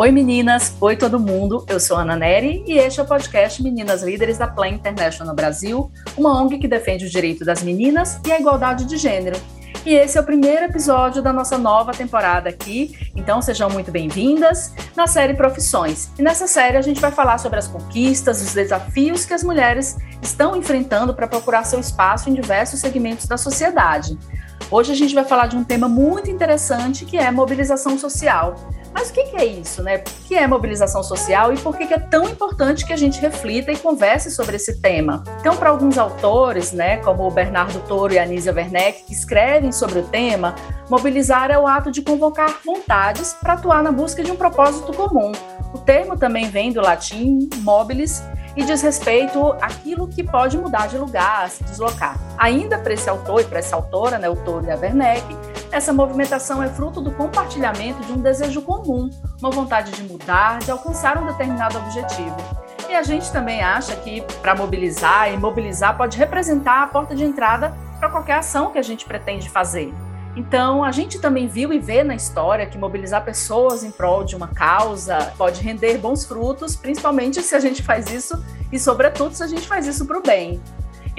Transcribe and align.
Oi 0.00 0.10
meninas, 0.10 0.74
oi 0.80 0.96
todo 0.96 1.20
mundo, 1.20 1.62
eu 1.68 1.78
sou 1.78 1.98
Ana 1.98 2.16
Neri 2.16 2.64
e 2.66 2.78
este 2.78 3.00
é 3.00 3.02
o 3.02 3.06
podcast 3.06 3.62
Meninas 3.62 4.02
Líderes 4.02 4.38
da 4.38 4.46
Plan 4.46 4.68
International 4.68 5.34
Brasil, 5.34 5.92
uma 6.16 6.40
ONG 6.40 6.56
que 6.56 6.66
defende 6.66 7.04
o 7.04 7.10
direito 7.10 7.44
das 7.44 7.62
meninas 7.62 8.18
e 8.26 8.32
a 8.32 8.40
igualdade 8.40 8.86
de 8.86 8.96
gênero. 8.96 9.38
E 9.84 9.92
esse 9.92 10.16
é 10.16 10.20
o 10.22 10.24
primeiro 10.24 10.64
episódio 10.64 11.20
da 11.20 11.34
nossa 11.34 11.58
nova 11.58 11.92
temporada 11.92 12.48
aqui, 12.48 12.96
então 13.14 13.42
sejam 13.42 13.68
muito 13.68 13.92
bem-vindas 13.92 14.72
na 14.96 15.06
série 15.06 15.34
Profissões. 15.34 16.10
E 16.18 16.22
nessa 16.22 16.46
série 16.46 16.78
a 16.78 16.82
gente 16.82 16.98
vai 16.98 17.12
falar 17.12 17.36
sobre 17.36 17.58
as 17.58 17.68
conquistas, 17.68 18.40
os 18.40 18.54
desafios 18.54 19.26
que 19.26 19.34
as 19.34 19.44
mulheres 19.44 19.98
estão 20.22 20.56
enfrentando 20.56 21.12
para 21.12 21.28
procurar 21.28 21.64
seu 21.64 21.78
espaço 21.78 22.30
em 22.30 22.32
diversos 22.32 22.80
segmentos 22.80 23.26
da 23.26 23.36
sociedade. 23.36 24.18
Hoje 24.70 24.92
a 24.92 24.96
gente 24.96 25.14
vai 25.14 25.24
falar 25.24 25.46
de 25.46 25.56
um 25.56 25.64
tema 25.64 25.90
muito 25.90 26.30
interessante 26.30 27.04
que 27.04 27.18
é 27.18 27.30
mobilização 27.30 27.98
social. 27.98 28.54
Mas 28.92 29.10
o 29.10 29.12
que 29.12 29.20
é 29.36 29.44
isso, 29.44 29.82
né? 29.82 29.96
O 29.96 30.28
que 30.28 30.34
é 30.34 30.46
mobilização 30.46 31.02
social 31.02 31.52
e 31.52 31.58
por 31.58 31.76
que 31.76 31.84
é 31.92 31.98
tão 31.98 32.24
importante 32.24 32.84
que 32.84 32.92
a 32.92 32.96
gente 32.96 33.20
reflita 33.20 33.70
e 33.70 33.76
converse 33.76 34.30
sobre 34.30 34.56
esse 34.56 34.80
tema? 34.80 35.22
Então, 35.40 35.56
para 35.56 35.70
alguns 35.70 35.96
autores, 35.96 36.72
né, 36.72 36.96
como 36.98 37.26
o 37.26 37.30
Bernardo 37.30 37.80
Toro 37.86 38.12
e 38.12 38.18
a 38.18 38.24
Anísia 38.24 38.52
Werneck, 38.52 39.04
que 39.04 39.12
escrevem 39.12 39.72
sobre 39.72 40.00
o 40.00 40.02
tema, 40.02 40.54
mobilizar 40.88 41.50
é 41.50 41.58
o 41.58 41.66
ato 41.66 41.90
de 41.90 42.02
convocar 42.02 42.58
vontades 42.64 43.34
para 43.40 43.54
atuar 43.54 43.82
na 43.82 43.92
busca 43.92 44.22
de 44.22 44.30
um 44.30 44.36
propósito 44.36 44.92
comum. 44.92 45.32
O 45.72 45.78
termo 45.78 46.16
também 46.16 46.48
vem 46.48 46.72
do 46.72 46.80
latim 46.80 47.48
mobilis, 47.62 48.22
e 48.56 48.64
diz 48.64 48.82
respeito 48.82 49.52
àquilo 49.60 50.08
que 50.08 50.22
pode 50.22 50.58
mudar 50.58 50.88
de 50.88 50.98
lugar, 50.98 51.48
se 51.48 51.62
deslocar. 51.64 52.18
Ainda 52.36 52.78
para 52.78 52.92
esse 52.92 53.08
autor 53.08 53.42
e 53.42 53.44
para 53.44 53.58
essa 53.58 53.76
autora, 53.76 54.18
né, 54.18 54.28
o 54.28 54.36
Toro 54.36 54.66
e 54.66 54.70
a 54.70 54.76
Werneck, 54.76 55.24
essa 55.72 55.92
movimentação 55.92 56.62
é 56.62 56.68
fruto 56.68 57.00
do 57.00 57.12
compartilhamento 57.12 58.02
de 58.04 58.12
um 58.12 58.20
desejo 58.20 58.62
comum, 58.62 59.08
uma 59.40 59.50
vontade 59.50 59.92
de 59.92 60.02
mudar, 60.02 60.58
de 60.58 60.70
alcançar 60.70 61.16
um 61.22 61.26
determinado 61.26 61.78
objetivo. 61.78 62.36
E 62.88 62.94
a 62.94 63.02
gente 63.02 63.30
também 63.30 63.62
acha 63.62 63.94
que 63.96 64.22
para 64.42 64.54
mobilizar 64.54 65.32
e 65.32 65.36
mobilizar 65.36 65.96
pode 65.96 66.18
representar 66.18 66.82
a 66.82 66.86
porta 66.88 67.14
de 67.14 67.24
entrada 67.24 67.72
para 68.00 68.08
qualquer 68.08 68.38
ação 68.38 68.70
que 68.72 68.78
a 68.78 68.82
gente 68.82 69.04
pretende 69.04 69.48
fazer. 69.48 69.94
Então, 70.36 70.82
a 70.84 70.92
gente 70.92 71.18
também 71.20 71.46
viu 71.46 71.72
e 71.72 71.78
vê 71.78 72.02
na 72.02 72.14
história 72.14 72.66
que 72.66 72.78
mobilizar 72.78 73.24
pessoas 73.24 73.82
em 73.82 73.90
prol 73.90 74.24
de 74.24 74.36
uma 74.36 74.48
causa 74.48 75.32
pode 75.36 75.60
render 75.60 75.98
bons 75.98 76.24
frutos, 76.24 76.76
principalmente 76.76 77.42
se 77.42 77.54
a 77.54 77.60
gente 77.60 77.82
faz 77.82 78.10
isso 78.10 78.42
e, 78.72 78.78
sobretudo, 78.78 79.34
se 79.34 79.42
a 79.42 79.46
gente 79.46 79.66
faz 79.66 79.86
isso 79.86 80.06
para 80.06 80.18
o 80.18 80.22
bem. 80.22 80.60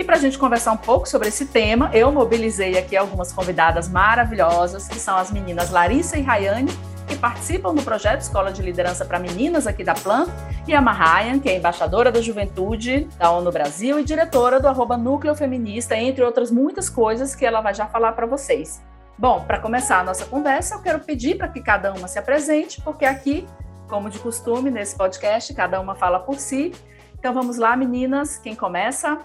E 0.01 0.03
para 0.03 0.15
a 0.15 0.19
gente 0.19 0.39
conversar 0.39 0.71
um 0.71 0.77
pouco 0.77 1.07
sobre 1.07 1.27
esse 1.27 1.45
tema, 1.45 1.91
eu 1.93 2.11
mobilizei 2.11 2.75
aqui 2.75 2.97
algumas 2.97 3.31
convidadas 3.31 3.87
maravilhosas, 3.87 4.87
que 4.87 4.97
são 4.97 5.15
as 5.15 5.29
meninas 5.29 5.69
Larissa 5.69 6.17
e 6.17 6.23
Rayane, 6.23 6.71
que 7.07 7.15
participam 7.15 7.71
do 7.71 7.83
projeto 7.83 8.21
Escola 8.21 8.51
de 8.51 8.63
Liderança 8.63 9.05
para 9.05 9.19
Meninas 9.19 9.67
aqui 9.67 9.83
da 9.83 9.93
Plan, 9.93 10.25
e 10.67 10.73
a 10.73 10.81
Mahayan, 10.81 11.39
que 11.39 11.47
é 11.47 11.55
embaixadora 11.55 12.11
da 12.11 12.19
Juventude 12.19 13.07
da 13.19 13.29
ONU 13.29 13.51
Brasil 13.51 13.99
e 13.99 14.03
diretora 14.03 14.59
do 14.59 14.67
arroba 14.67 14.97
Núcleo 14.97 15.35
Feminista, 15.35 15.95
entre 15.95 16.23
outras 16.23 16.49
muitas 16.49 16.89
coisas 16.89 17.35
que 17.35 17.45
ela 17.45 17.61
vai 17.61 17.75
já 17.75 17.85
falar 17.85 18.13
para 18.13 18.25
vocês. 18.25 18.81
Bom, 19.19 19.43
para 19.45 19.59
começar 19.59 19.99
a 19.99 20.03
nossa 20.03 20.25
conversa, 20.25 20.73
eu 20.73 20.81
quero 20.81 21.01
pedir 21.01 21.37
para 21.37 21.47
que 21.47 21.61
cada 21.61 21.93
uma 21.93 22.07
se 22.07 22.17
apresente, 22.17 22.81
porque 22.81 23.05
aqui, 23.05 23.47
como 23.87 24.09
de 24.09 24.17
costume, 24.17 24.71
nesse 24.71 24.95
podcast, 24.95 25.53
cada 25.53 25.79
uma 25.79 25.93
fala 25.93 26.19
por 26.19 26.39
si. 26.39 26.73
Então 27.19 27.35
vamos 27.35 27.57
lá, 27.57 27.77
meninas, 27.77 28.39
quem 28.39 28.55
começa? 28.55 29.19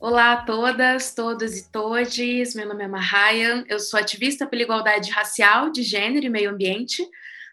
Olá 0.00 0.34
a 0.34 0.36
todas, 0.42 1.12
todos 1.12 1.56
e 1.56 1.72
todes. 1.72 2.54
Meu 2.54 2.68
nome 2.68 2.84
é 2.84 2.86
Mahayan, 2.86 3.64
eu 3.68 3.80
sou 3.80 3.98
ativista 3.98 4.46
pela 4.46 4.62
igualdade 4.62 5.10
racial, 5.10 5.72
de 5.72 5.82
gênero 5.82 6.24
e 6.24 6.30
meio 6.30 6.50
ambiente. 6.50 7.04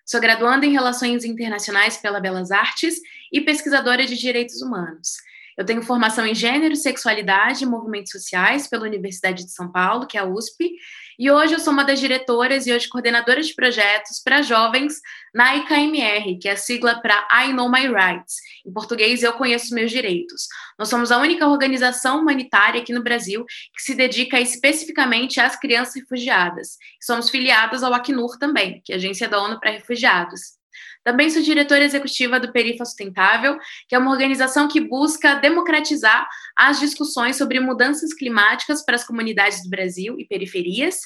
Sou 0.05 0.21
graduanda 0.21 0.63
em 0.63 0.71
Relações 0.71 1.25
Internacionais 1.25 1.97
pela 1.97 2.19
Belas 2.19 2.51
Artes 2.51 3.01
e 3.33 3.41
pesquisadora 3.41 4.05
de 4.05 4.15
direitos 4.15 4.61
humanos. 4.61 5.15
Eu 5.57 5.65
tenho 5.65 5.81
formação 5.81 6.23
em 6.23 6.35
gênero, 6.35 6.75
sexualidade 6.75 7.63
e 7.63 7.67
movimentos 7.67 8.11
sociais 8.11 8.67
pela 8.67 8.85
Universidade 8.85 9.43
de 9.43 9.51
São 9.51 9.71
Paulo, 9.71 10.05
que 10.05 10.15
é 10.15 10.21
a 10.21 10.25
USP, 10.25 10.71
e 11.17 11.31
hoje 11.31 11.53
eu 11.53 11.59
sou 11.59 11.71
uma 11.71 11.83
das 11.83 11.99
diretoras 11.99 12.67
e 12.67 12.73
hoje 12.73 12.89
coordenadora 12.89 13.41
de 13.41 13.53
projetos 13.53 14.19
para 14.23 14.41
jovens 14.41 15.01
na 15.33 15.55
IKMR, 15.55 16.37
que 16.39 16.49
é 16.49 16.51
a 16.51 16.57
sigla 16.57 17.01
para 17.01 17.27
I 17.31 17.53
Know 17.53 17.71
My 17.71 17.87
Rights. 17.87 18.35
Em 18.65 18.71
português, 18.71 19.23
Eu 19.23 19.33
Conheço 19.33 19.73
Meus 19.73 19.91
Direitos. 19.91 20.47
Nós 20.77 20.89
somos 20.89 21.11
a 21.11 21.17
única 21.17 21.47
organização 21.47 22.21
humanitária 22.21 22.81
aqui 22.81 22.93
no 22.93 23.03
Brasil 23.03 23.45
que 23.45 23.81
se 23.81 23.95
dedica 23.95 24.39
especificamente 24.39 25.39
às 25.39 25.55
crianças 25.55 25.95
refugiadas. 25.95 26.77
Somos 27.01 27.29
filiadas 27.29 27.83
ao 27.83 27.93
Acnur 27.93 28.37
também, 28.37 28.81
que 28.83 28.91
é 28.91 28.95
a 28.95 28.97
Agência 28.97 29.29
da 29.29 29.41
ONU 29.41 29.59
para 29.59 29.71
Refugiados. 29.71 30.54
Também 31.03 31.29
sou 31.29 31.41
diretora 31.41 31.83
executiva 31.83 32.39
do 32.39 32.51
Perifa 32.51 32.85
Sustentável, 32.85 33.57
que 33.87 33.95
é 33.95 33.97
uma 33.97 34.11
organização 34.11 34.67
que 34.67 34.81
busca 34.81 35.35
democratizar 35.35 36.27
as 36.55 36.79
discussões 36.79 37.35
sobre 37.35 37.59
mudanças 37.59 38.13
climáticas 38.13 38.83
para 38.83 38.95
as 38.95 39.03
comunidades 39.03 39.63
do 39.63 39.69
Brasil 39.69 40.15
e 40.19 40.25
periferias. 40.25 41.01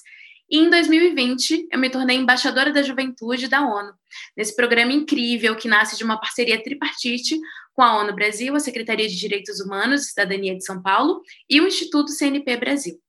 E 0.50 0.58
em 0.58 0.70
2020, 0.70 1.68
eu 1.72 1.80
me 1.80 1.90
tornei 1.90 2.18
embaixadora 2.18 2.74
da 2.74 2.82
juventude 2.82 3.48
da 3.48 3.62
ONU, 3.62 3.94
nesse 4.36 4.56
programa 4.56 4.92
incrível 4.92 5.56
que 5.56 5.68
nasce 5.68 5.96
de 5.96 6.04
uma 6.04 6.20
parceria 6.20 6.62
tripartite 6.62 7.40
com 7.74 7.84
a 7.84 8.00
ONU 8.00 8.16
Brasil, 8.16 8.56
a 8.56 8.60
Secretaria 8.60 9.08
de 9.08 9.16
Direitos 9.16 9.60
Humanos 9.60 10.02
e 10.02 10.10
Cidadania 10.10 10.56
de 10.58 10.66
São 10.66 10.82
Paulo 10.82 11.22
e 11.50 11.62
o 11.62 11.68
Instituto 11.68 12.12
CNP 12.12 12.58
Brasil. 12.58 13.00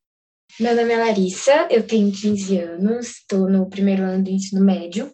Meu 0.58 0.76
nome 0.76 0.92
é 0.92 0.98
Larissa, 0.98 1.68
eu 1.70 1.86
tenho 1.86 2.12
15 2.12 2.58
anos, 2.58 3.06
estou 3.18 3.48
no 3.48 3.70
primeiro 3.70 4.02
ano 4.02 4.22
do 4.22 4.30
ensino 4.30 4.62
médio. 4.62 5.10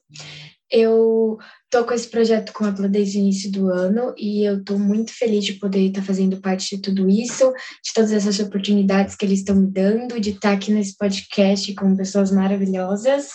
Eu 0.70 1.38
Estou 1.76 1.88
com 1.88 1.94
esse 1.94 2.08
projeto 2.08 2.52
com 2.52 2.64
a 2.64 2.72
Pla 2.72 2.88
desde 2.88 3.18
o 3.18 3.20
início 3.20 3.50
do 3.50 3.68
ano 3.70 4.14
e 4.16 4.48
eu 4.48 4.58
estou 4.58 4.78
muito 4.78 5.12
feliz 5.12 5.44
de 5.44 5.54
poder 5.54 5.88
estar 5.88 6.00
tá 6.00 6.06
fazendo 6.06 6.40
parte 6.40 6.74
de 6.74 6.80
tudo 6.80 7.06
isso, 7.06 7.52
de 7.84 7.92
todas 7.92 8.12
essas 8.12 8.38
oportunidades 8.38 9.16
que 9.16 9.26
eles 9.26 9.40
estão 9.40 9.56
me 9.56 9.66
dando, 9.66 10.18
de 10.18 10.30
estar 10.30 10.50
tá 10.50 10.54
aqui 10.54 10.70
nesse 10.70 10.96
podcast 10.96 11.74
com 11.74 11.94
pessoas 11.96 12.30
maravilhosas 12.30 13.30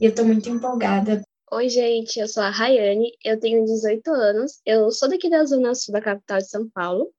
e 0.00 0.04
eu 0.06 0.08
estou 0.10 0.24
muito 0.24 0.48
empolgada. 0.48 1.22
Oi, 1.50 1.68
gente, 1.68 2.18
eu 2.18 2.28
sou 2.28 2.42
a 2.42 2.50
Rayane, 2.50 3.12
eu 3.22 3.38
tenho 3.38 3.64
18 3.64 4.08
anos, 4.10 4.52
eu 4.64 4.90
sou 4.90 5.08
daqui 5.08 5.28
da 5.28 5.44
Zona 5.44 5.74
Sul 5.74 5.92
da 5.92 6.00
capital 6.00 6.38
de 6.38 6.48
São 6.48 6.66
Paulo. 6.70 7.12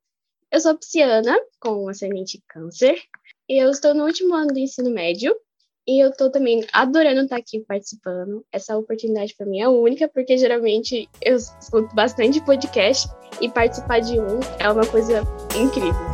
Eu 0.50 0.60
sou 0.60 0.76
pisciana, 0.76 1.38
com 1.60 1.88
ascendente 1.88 2.42
câncer, 2.48 3.00
e 3.48 3.62
eu 3.62 3.70
estou 3.70 3.94
no 3.94 4.06
último 4.06 4.34
ano 4.34 4.48
do 4.48 4.60
ensino 4.60 4.90
médio 4.90 5.36
e 5.86 6.04
eu 6.04 6.12
tô 6.12 6.30
também 6.30 6.66
adorando 6.72 7.22
estar 7.22 7.38
aqui 7.38 7.60
participando. 7.60 8.46
Essa 8.52 8.78
oportunidade 8.78 9.36
para 9.36 9.46
mim 9.46 9.60
é 9.60 9.68
única, 9.68 10.08
porque 10.08 10.38
geralmente 10.38 11.10
eu 11.22 11.36
escuto 11.36 11.94
bastante 11.94 12.42
podcast 12.42 13.10
e 13.42 13.50
participar 13.50 14.00
de 14.00 14.20
um 14.20 14.40
é 14.60 14.70
uma 14.70 14.86
coisa 14.86 15.24
incrível. 15.56 16.14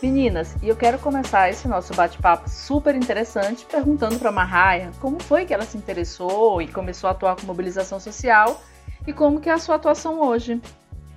Meninas, 0.00 0.54
e 0.62 0.68
eu 0.68 0.76
quero 0.76 0.98
começar 0.98 1.48
esse 1.48 1.66
nosso 1.66 1.94
bate-papo 1.94 2.48
super 2.48 2.94
interessante 2.94 3.64
perguntando 3.64 4.18
para 4.18 4.28
a 4.28 4.32
Marraia 4.32 4.90
como 5.00 5.18
foi 5.18 5.46
que 5.46 5.54
ela 5.54 5.64
se 5.64 5.78
interessou 5.78 6.60
e 6.60 6.68
começou 6.68 7.08
a 7.08 7.12
atuar 7.12 7.36
com 7.36 7.46
mobilização 7.46 7.98
social 7.98 8.62
e 9.06 9.14
como 9.14 9.40
que 9.40 9.48
é 9.48 9.52
a 9.52 9.58
sua 9.58 9.76
atuação 9.76 10.20
hoje. 10.20 10.60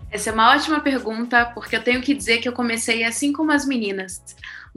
Essa 0.10 0.30
é 0.30 0.34
uma 0.34 0.52
ótima 0.52 0.80
pergunta, 0.80 1.46
porque 1.48 1.76
eu 1.76 1.84
tenho 1.84 2.02
que 2.02 2.14
dizer 2.14 2.38
que 2.38 2.48
eu 2.48 2.54
comecei 2.54 3.04
assim 3.04 3.34
como 3.34 3.52
as 3.52 3.66
meninas, 3.66 4.22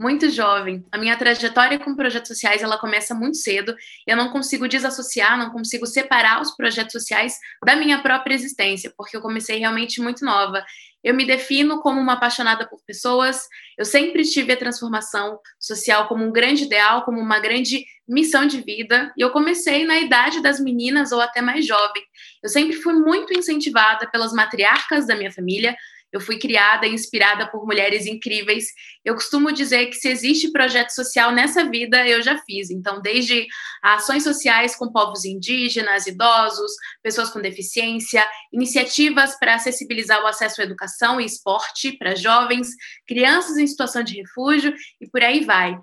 muito 0.01 0.31
jovem. 0.31 0.83
A 0.91 0.97
minha 0.97 1.15
trajetória 1.15 1.77
com 1.77 1.95
projetos 1.95 2.29
sociais, 2.29 2.63
ela 2.63 2.79
começa 2.79 3.13
muito 3.13 3.37
cedo. 3.37 3.75
Eu 4.07 4.17
não 4.17 4.29
consigo 4.29 4.67
desassociar, 4.67 5.37
não 5.37 5.51
consigo 5.51 5.85
separar 5.85 6.41
os 6.41 6.55
projetos 6.55 6.93
sociais 6.93 7.35
da 7.63 7.75
minha 7.75 8.01
própria 8.01 8.33
existência, 8.33 8.91
porque 8.97 9.15
eu 9.15 9.21
comecei 9.21 9.59
realmente 9.59 10.01
muito 10.01 10.25
nova. 10.25 10.65
Eu 11.03 11.13
me 11.13 11.23
defino 11.23 11.81
como 11.81 12.01
uma 12.01 12.13
apaixonada 12.13 12.67
por 12.67 12.79
pessoas. 12.83 13.47
Eu 13.77 13.85
sempre 13.85 14.23
tive 14.23 14.53
a 14.53 14.57
transformação 14.57 15.39
social 15.59 16.07
como 16.07 16.25
um 16.25 16.31
grande 16.31 16.63
ideal, 16.63 17.03
como 17.03 17.19
uma 17.19 17.39
grande 17.39 17.85
missão 18.07 18.47
de 18.47 18.59
vida. 18.59 19.13
E 19.15 19.21
eu 19.21 19.29
comecei 19.29 19.85
na 19.85 19.99
idade 19.99 20.41
das 20.41 20.59
meninas 20.59 21.11
ou 21.11 21.21
até 21.21 21.43
mais 21.43 21.65
jovem. 21.65 22.01
Eu 22.41 22.49
sempre 22.49 22.75
fui 22.75 22.93
muito 22.93 23.37
incentivada 23.37 24.09
pelas 24.09 24.33
matriarcas 24.33 25.05
da 25.05 25.15
minha 25.15 25.31
família, 25.31 25.75
eu 26.11 26.19
fui 26.19 26.37
criada 26.37 26.85
e 26.85 26.93
inspirada 26.93 27.47
por 27.49 27.65
mulheres 27.65 28.05
incríveis. 28.05 28.65
Eu 29.03 29.13
costumo 29.13 29.51
dizer 29.51 29.87
que 29.87 29.95
se 29.95 30.09
existe 30.09 30.51
projeto 30.51 30.89
social 30.89 31.31
nessa 31.31 31.63
vida, 31.69 32.05
eu 32.07 32.21
já 32.21 32.37
fiz. 32.39 32.69
Então, 32.69 33.01
desde 33.01 33.47
ações 33.81 34.23
sociais 34.23 34.75
com 34.75 34.91
povos 34.91 35.23
indígenas, 35.23 36.07
idosos, 36.07 36.71
pessoas 37.01 37.29
com 37.29 37.41
deficiência, 37.41 38.27
iniciativas 38.51 39.37
para 39.39 39.55
acessibilizar 39.55 40.21
o 40.21 40.27
acesso 40.27 40.61
à 40.61 40.63
educação 40.63 41.19
e 41.19 41.25
esporte 41.25 41.93
para 41.97 42.15
jovens, 42.15 42.69
crianças 43.07 43.57
em 43.57 43.67
situação 43.67 44.03
de 44.03 44.17
refúgio 44.17 44.73
e 44.99 45.09
por 45.09 45.21
aí 45.23 45.45
vai. 45.45 45.77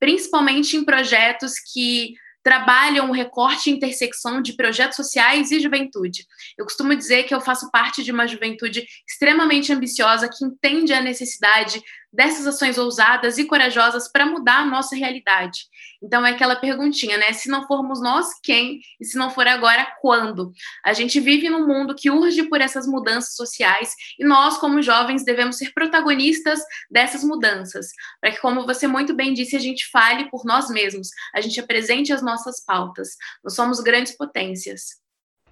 Principalmente 0.00 0.76
em 0.76 0.84
projetos 0.84 1.54
que 1.72 2.14
trabalham 2.44 3.08
o 3.08 3.12
recorte 3.12 3.70
e 3.70 3.72
intersecção 3.72 4.42
de 4.42 4.52
projetos 4.52 4.96
sociais 4.96 5.50
e 5.50 5.58
juventude. 5.58 6.26
Eu 6.58 6.66
costumo 6.66 6.94
dizer 6.94 7.24
que 7.24 7.34
eu 7.34 7.40
faço 7.40 7.70
parte 7.70 8.04
de 8.04 8.12
uma 8.12 8.26
juventude 8.26 8.86
extremamente 9.08 9.72
ambiciosa 9.72 10.28
que 10.28 10.44
entende 10.44 10.92
a 10.92 11.00
necessidade 11.00 11.82
dessas 12.14 12.46
ações 12.46 12.78
ousadas 12.78 13.38
e 13.38 13.44
corajosas 13.44 14.10
para 14.10 14.24
mudar 14.24 14.60
a 14.60 14.66
nossa 14.66 14.94
realidade. 14.94 15.62
Então 16.02 16.24
é 16.24 16.30
aquela 16.30 16.54
perguntinha, 16.54 17.18
né? 17.18 17.32
Se 17.32 17.48
não 17.48 17.66
formos 17.66 18.00
nós, 18.00 18.28
quem? 18.42 18.80
E 19.00 19.04
se 19.04 19.18
não 19.18 19.30
for 19.30 19.46
agora, 19.46 19.86
quando? 20.00 20.52
A 20.84 20.92
gente 20.92 21.18
vive 21.18 21.50
num 21.50 21.66
mundo 21.66 21.94
que 21.94 22.10
urge 22.10 22.44
por 22.44 22.60
essas 22.60 22.86
mudanças 22.86 23.34
sociais 23.34 23.94
e 24.18 24.24
nós, 24.24 24.58
como 24.58 24.80
jovens, 24.80 25.24
devemos 25.24 25.56
ser 25.56 25.72
protagonistas 25.72 26.60
dessas 26.90 27.24
mudanças, 27.24 27.88
para 28.20 28.30
que, 28.30 28.40
como 28.40 28.64
você 28.64 28.86
muito 28.86 29.14
bem 29.14 29.34
disse, 29.34 29.56
a 29.56 29.60
gente 29.60 29.90
fale 29.90 30.30
por 30.30 30.44
nós 30.44 30.70
mesmos, 30.70 31.08
a 31.34 31.40
gente 31.40 31.58
apresente 31.58 32.12
as 32.12 32.22
nossas 32.22 32.64
pautas. 32.64 33.16
Nós 33.42 33.54
somos 33.54 33.80
grandes 33.80 34.16
potências. 34.16 35.02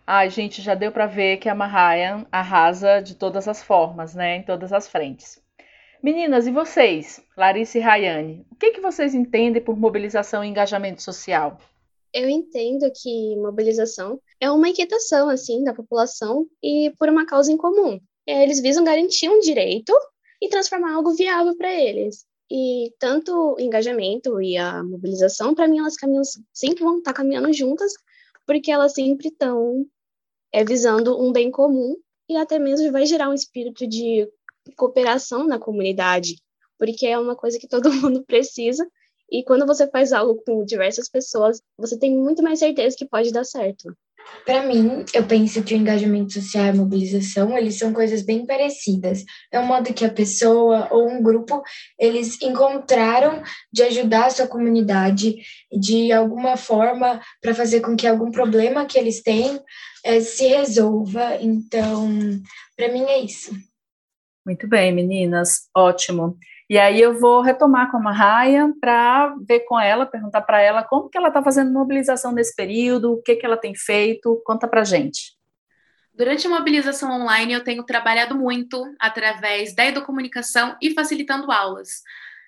Ai, 0.06 0.30
gente, 0.30 0.60
já 0.60 0.74
deu 0.74 0.92
para 0.92 1.06
ver 1.06 1.38
que 1.38 1.48
a 1.48 1.54
Mahayan 1.54 2.26
arrasa 2.30 3.00
de 3.00 3.14
todas 3.14 3.48
as 3.48 3.62
formas, 3.62 4.14
né? 4.14 4.36
Em 4.36 4.42
todas 4.42 4.72
as 4.72 4.88
frentes. 4.88 5.41
Meninas, 6.02 6.48
e 6.48 6.50
vocês, 6.50 7.22
Larissa 7.36 7.78
e 7.78 7.80
Rayane, 7.80 8.44
o 8.50 8.56
que, 8.56 8.72
que 8.72 8.80
vocês 8.80 9.14
entendem 9.14 9.62
por 9.62 9.78
mobilização 9.78 10.42
e 10.42 10.48
engajamento 10.48 11.00
social? 11.00 11.56
Eu 12.12 12.28
entendo 12.28 12.90
que 12.92 13.36
mobilização 13.36 14.20
é 14.40 14.50
uma 14.50 14.68
inquietação, 14.68 15.28
assim, 15.28 15.62
da 15.62 15.72
população 15.72 16.44
e 16.60 16.92
por 16.98 17.08
uma 17.08 17.24
causa 17.24 17.52
em 17.52 17.56
comum. 17.56 18.00
É, 18.26 18.42
eles 18.42 18.60
visam 18.60 18.82
garantir 18.82 19.28
um 19.28 19.38
direito 19.38 19.92
e 20.40 20.48
transformar 20.48 20.92
algo 20.92 21.14
viável 21.14 21.56
para 21.56 21.72
eles. 21.72 22.26
E 22.50 22.92
tanto 22.98 23.54
o 23.56 23.60
engajamento 23.60 24.42
e 24.42 24.56
a 24.56 24.82
mobilização, 24.82 25.54
para 25.54 25.68
mim, 25.68 25.78
elas 25.78 25.94
caminham, 25.94 26.24
sempre 26.52 26.82
vão 26.82 26.98
estar 26.98 27.12
caminhando 27.12 27.52
juntas, 27.52 27.92
porque 28.44 28.72
elas 28.72 28.92
sempre 28.92 29.28
estão 29.28 29.86
é, 30.52 30.64
visando 30.64 31.16
um 31.16 31.30
bem 31.30 31.48
comum 31.48 31.94
e 32.28 32.36
até 32.36 32.58
mesmo 32.58 32.90
vai 32.90 33.06
gerar 33.06 33.28
um 33.28 33.34
espírito 33.34 33.86
de 33.86 34.28
cooperação 34.76 35.46
na 35.46 35.58
comunidade, 35.58 36.36
porque 36.78 37.06
é 37.06 37.18
uma 37.18 37.36
coisa 37.36 37.58
que 37.58 37.68
todo 37.68 37.92
mundo 37.94 38.24
precisa. 38.24 38.86
E 39.30 39.42
quando 39.44 39.66
você 39.66 39.88
faz 39.88 40.12
algo 40.12 40.42
com 40.44 40.64
diversas 40.64 41.08
pessoas, 41.08 41.62
você 41.78 41.98
tem 41.98 42.14
muito 42.16 42.42
mais 42.42 42.58
certeza 42.58 42.96
que 42.96 43.08
pode 43.08 43.32
dar 43.32 43.44
certo. 43.44 43.94
Para 44.44 44.66
mim, 44.66 45.04
eu 45.14 45.24
penso 45.24 45.62
que 45.62 45.74
o 45.74 45.76
engajamento 45.76 46.32
social 46.32 46.66
e 46.66 46.68
a 46.68 46.74
mobilização, 46.74 47.56
eles 47.56 47.78
são 47.78 47.92
coisas 47.92 48.22
bem 48.22 48.44
parecidas. 48.44 49.24
É 49.50 49.58
um 49.58 49.66
modo 49.66 49.92
que 49.94 50.04
a 50.04 50.12
pessoa 50.12 50.88
ou 50.90 51.08
um 51.08 51.22
grupo, 51.22 51.62
eles 51.98 52.40
encontraram 52.42 53.42
de 53.72 53.82
ajudar 53.82 54.26
a 54.26 54.30
sua 54.30 54.46
comunidade 54.46 55.36
de 55.72 56.12
alguma 56.12 56.56
forma 56.56 57.20
para 57.40 57.54
fazer 57.54 57.80
com 57.80 57.96
que 57.96 58.06
algum 58.06 58.30
problema 58.30 58.86
que 58.86 58.98
eles 58.98 59.22
têm 59.22 59.60
é, 60.04 60.20
se 60.20 60.46
resolva. 60.46 61.36
Então, 61.40 62.08
para 62.76 62.92
mim 62.92 63.02
é 63.04 63.20
isso. 63.20 63.52
Muito 64.44 64.66
bem, 64.66 64.92
meninas, 64.92 65.68
ótimo. 65.74 66.36
E 66.68 66.78
aí 66.78 67.00
eu 67.00 67.18
vou 67.18 67.42
retomar 67.42 67.90
com 67.90 68.08
a 68.08 68.12
Raya 68.12 68.72
para 68.80 69.34
ver 69.46 69.60
com 69.60 69.78
ela, 69.78 70.06
perguntar 70.06 70.40
para 70.42 70.60
ela 70.60 70.82
como 70.82 71.08
que 71.08 71.18
ela 71.18 71.28
está 71.28 71.42
fazendo 71.42 71.72
mobilização 71.72 72.32
nesse 72.32 72.56
período, 72.56 73.12
o 73.12 73.22
que, 73.22 73.36
que 73.36 73.46
ela 73.46 73.56
tem 73.56 73.74
feito, 73.74 74.42
conta 74.44 74.66
para 74.66 74.82
gente. 74.82 75.36
Durante 76.14 76.46
a 76.46 76.50
mobilização 76.50 77.10
online, 77.22 77.52
eu 77.52 77.64
tenho 77.64 77.82
trabalhado 77.84 78.34
muito 78.34 78.84
através 78.98 79.74
da 79.74 79.86
educomunicação 79.86 80.76
e 80.80 80.92
facilitando 80.92 81.50
aulas, 81.50 82.02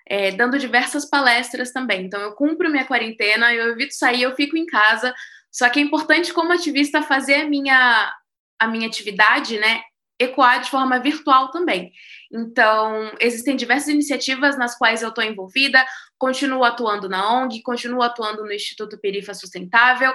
é, 0.07 0.33
dando 0.33 0.59
diversas 0.59 1.09
palestras 1.09 1.73
também. 1.73 2.05
Então, 2.05 2.21
eu 2.21 2.33
cumpro 2.33 2.71
minha 2.71 2.87
quarentena, 2.87 3.55
eu 3.55 3.71
evito 3.71 3.95
sair, 3.95 4.23
eu 4.23 4.35
fico 4.35 4.57
em 4.57 4.67
casa. 4.67 5.15
Só 5.51 5.69
que 5.71 5.79
é 5.79 5.83
importante, 5.83 6.33
como 6.33 6.53
ativista, 6.53 7.03
fazer 7.03 7.37
a 7.37 7.49
minha, 7.49 8.13
a 8.59 8.67
minha 8.67 8.87
atividade, 8.87 9.59
né? 9.59 9.81
Ecoar 10.19 10.61
de 10.61 10.71
forma 10.71 10.99
virtual 10.99 11.51
também. 11.51 11.93
Então, 12.33 13.13
existem 13.21 13.57
diversas 13.57 13.89
iniciativas 13.89 14.57
nas 14.57 14.77
quais 14.77 15.03
eu 15.03 15.09
estou 15.09 15.23
envolvida, 15.23 15.85
continuo 16.19 16.65
atuando 16.65 17.09
na 17.09 17.33
ONG, 17.33 17.63
continuo 17.63 18.03
atuando 18.03 18.43
no 18.43 18.53
Instituto 18.53 18.99
Perifa 18.99 19.35
Sustentável, 19.35 20.13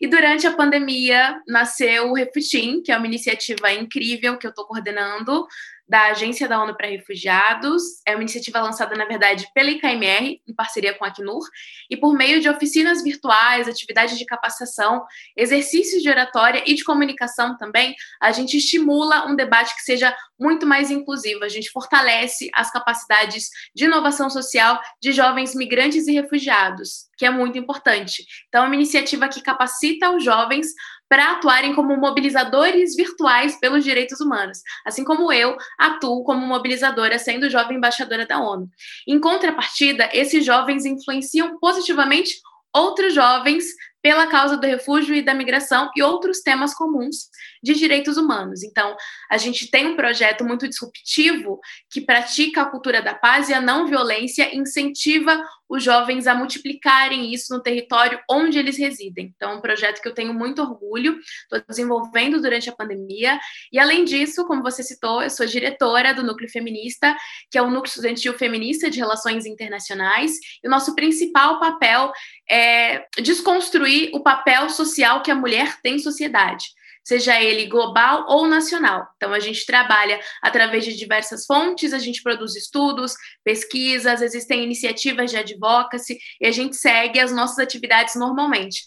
e 0.00 0.06
durante 0.06 0.46
a 0.46 0.54
pandemia 0.56 1.40
nasceu 1.46 2.10
o 2.10 2.14
Refutim, 2.14 2.82
que 2.82 2.92
é 2.92 2.96
uma 2.96 3.06
iniciativa 3.06 3.72
incrível 3.72 4.38
que 4.38 4.46
eu 4.46 4.50
estou 4.50 4.64
coordenando, 4.64 5.46
da 5.90 6.04
Agência 6.04 6.46
da 6.46 6.62
ONU 6.62 6.76
para 6.76 6.86
Refugiados. 6.86 7.82
É 8.06 8.12
uma 8.12 8.22
iniciativa 8.22 8.60
lançada, 8.60 8.94
na 8.94 9.06
verdade, 9.06 9.44
pela 9.52 9.70
IKMR, 9.70 10.40
em 10.46 10.54
parceria 10.54 10.94
com 10.94 11.04
a 11.04 11.08
Acnur, 11.08 11.42
e 11.90 11.96
por 11.96 12.14
meio 12.14 12.40
de 12.40 12.48
oficinas 12.48 13.02
virtuais, 13.02 13.66
atividades 13.66 14.16
de 14.16 14.24
capacitação, 14.24 15.04
exercícios 15.36 16.00
de 16.00 16.08
oratória 16.08 16.62
e 16.64 16.74
de 16.74 16.84
comunicação 16.84 17.56
também, 17.58 17.96
a 18.22 18.30
gente 18.30 18.56
estimula 18.56 19.26
um 19.26 19.34
debate 19.34 19.74
que 19.74 19.82
seja 19.82 20.16
muito 20.38 20.64
mais 20.64 20.92
inclusivo. 20.92 21.42
A 21.42 21.48
gente 21.48 21.70
fortalece 21.70 22.48
as 22.54 22.70
capacidades 22.70 23.50
de 23.74 23.86
inovação 23.86 24.30
social 24.30 24.80
de 25.02 25.10
jovens 25.10 25.56
migrantes 25.56 26.06
e 26.06 26.12
refugiados, 26.12 27.08
que 27.18 27.26
é 27.26 27.30
muito 27.30 27.58
importante. 27.58 28.24
Então, 28.48 28.62
é 28.62 28.66
uma 28.66 28.76
iniciativa 28.76 29.28
que 29.28 29.42
capacita 29.42 30.08
os 30.10 30.22
jovens 30.22 30.68
para 31.10 31.32
atuarem 31.32 31.74
como 31.74 31.96
mobilizadores 31.96 32.94
virtuais 32.94 33.58
pelos 33.58 33.82
direitos 33.82 34.20
humanos, 34.20 34.62
assim 34.86 35.02
como 35.02 35.32
eu 35.32 35.56
atuo 35.76 36.22
como 36.22 36.46
mobilizadora, 36.46 37.18
sendo 37.18 37.50
jovem 37.50 37.78
embaixadora 37.78 38.24
da 38.24 38.40
ONU. 38.40 38.70
Em 39.08 39.18
contrapartida, 39.18 40.08
esses 40.12 40.44
jovens 40.44 40.84
influenciam 40.84 41.58
positivamente 41.58 42.40
outros 42.72 43.12
jovens 43.12 43.64
pela 44.02 44.26
causa 44.26 44.56
do 44.56 44.66
refúgio 44.66 45.14
e 45.14 45.22
da 45.22 45.34
migração 45.34 45.90
e 45.96 46.02
outros 46.02 46.40
temas 46.40 46.74
comuns 46.74 47.28
de 47.62 47.74
direitos 47.74 48.16
humanos. 48.16 48.62
Então, 48.62 48.96
a 49.30 49.36
gente 49.36 49.70
tem 49.70 49.86
um 49.86 49.96
projeto 49.96 50.44
muito 50.44 50.68
disruptivo 50.68 51.60
que 51.90 52.00
pratica 52.00 52.62
a 52.62 52.66
cultura 52.66 53.02
da 53.02 53.14
paz 53.14 53.48
e 53.48 53.54
a 53.54 53.60
não 53.60 53.86
violência, 53.86 54.54
incentiva 54.54 55.40
os 55.68 55.84
jovens 55.84 56.26
a 56.26 56.34
multiplicarem 56.34 57.32
isso 57.32 57.54
no 57.54 57.62
território 57.62 58.18
onde 58.28 58.58
eles 58.58 58.76
residem. 58.76 59.32
Então, 59.36 59.52
é 59.52 59.54
um 59.54 59.60
projeto 59.60 60.00
que 60.00 60.08
eu 60.08 60.14
tenho 60.14 60.34
muito 60.34 60.60
orgulho, 60.62 61.18
estou 61.42 61.62
desenvolvendo 61.68 62.40
durante 62.40 62.68
a 62.68 62.74
pandemia. 62.74 63.38
E, 63.70 63.78
além 63.78 64.04
disso, 64.04 64.44
como 64.46 64.62
você 64.62 64.82
citou, 64.82 65.22
eu 65.22 65.30
sou 65.30 65.46
diretora 65.46 66.12
do 66.12 66.24
Núcleo 66.24 66.50
Feminista, 66.50 67.14
que 67.50 67.58
é 67.58 67.62
o 67.62 67.70
Núcleo 67.70 67.88
Estudantil 67.88 68.36
Feminista 68.36 68.90
de 68.90 68.98
Relações 68.98 69.46
Internacionais. 69.46 70.32
E 70.62 70.66
o 70.66 70.70
nosso 70.70 70.94
principal 70.96 71.60
papel 71.60 72.10
é 72.50 73.06
desconstruir 73.22 73.89
o 74.12 74.20
papel 74.20 74.68
social 74.68 75.22
que 75.22 75.30
a 75.30 75.34
mulher 75.34 75.80
tem 75.82 75.96
em 75.96 75.98
sociedade 75.98 76.68
seja 77.02 77.40
ele 77.40 77.66
global 77.66 78.26
ou 78.28 78.46
nacional. 78.46 79.08
Então, 79.16 79.32
a 79.32 79.40
gente 79.40 79.66
trabalha 79.66 80.20
através 80.42 80.84
de 80.84 80.96
diversas 80.96 81.46
fontes, 81.46 81.92
a 81.92 81.98
gente 81.98 82.22
produz 82.22 82.54
estudos, 82.54 83.14
pesquisas, 83.44 84.22
existem 84.22 84.62
iniciativas 84.62 85.30
de 85.30 85.36
advocacy 85.36 86.18
e 86.40 86.46
a 86.46 86.52
gente 86.52 86.76
segue 86.76 87.18
as 87.18 87.32
nossas 87.32 87.58
atividades 87.58 88.14
normalmente. 88.14 88.84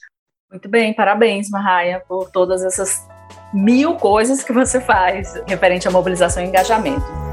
Muito 0.49 0.69
bem, 0.69 0.93
parabéns, 0.93 1.49
Marraia, 1.49 1.99
por 2.07 2.29
todas 2.31 2.63
essas 2.63 3.05
mil 3.53 3.95
coisas 3.95 4.43
que 4.43 4.53
você 4.53 4.79
faz 4.79 5.33
referente 5.47 5.87
à 5.87 5.91
mobilização 5.91 6.43
e 6.43 6.47
engajamento. 6.47 7.32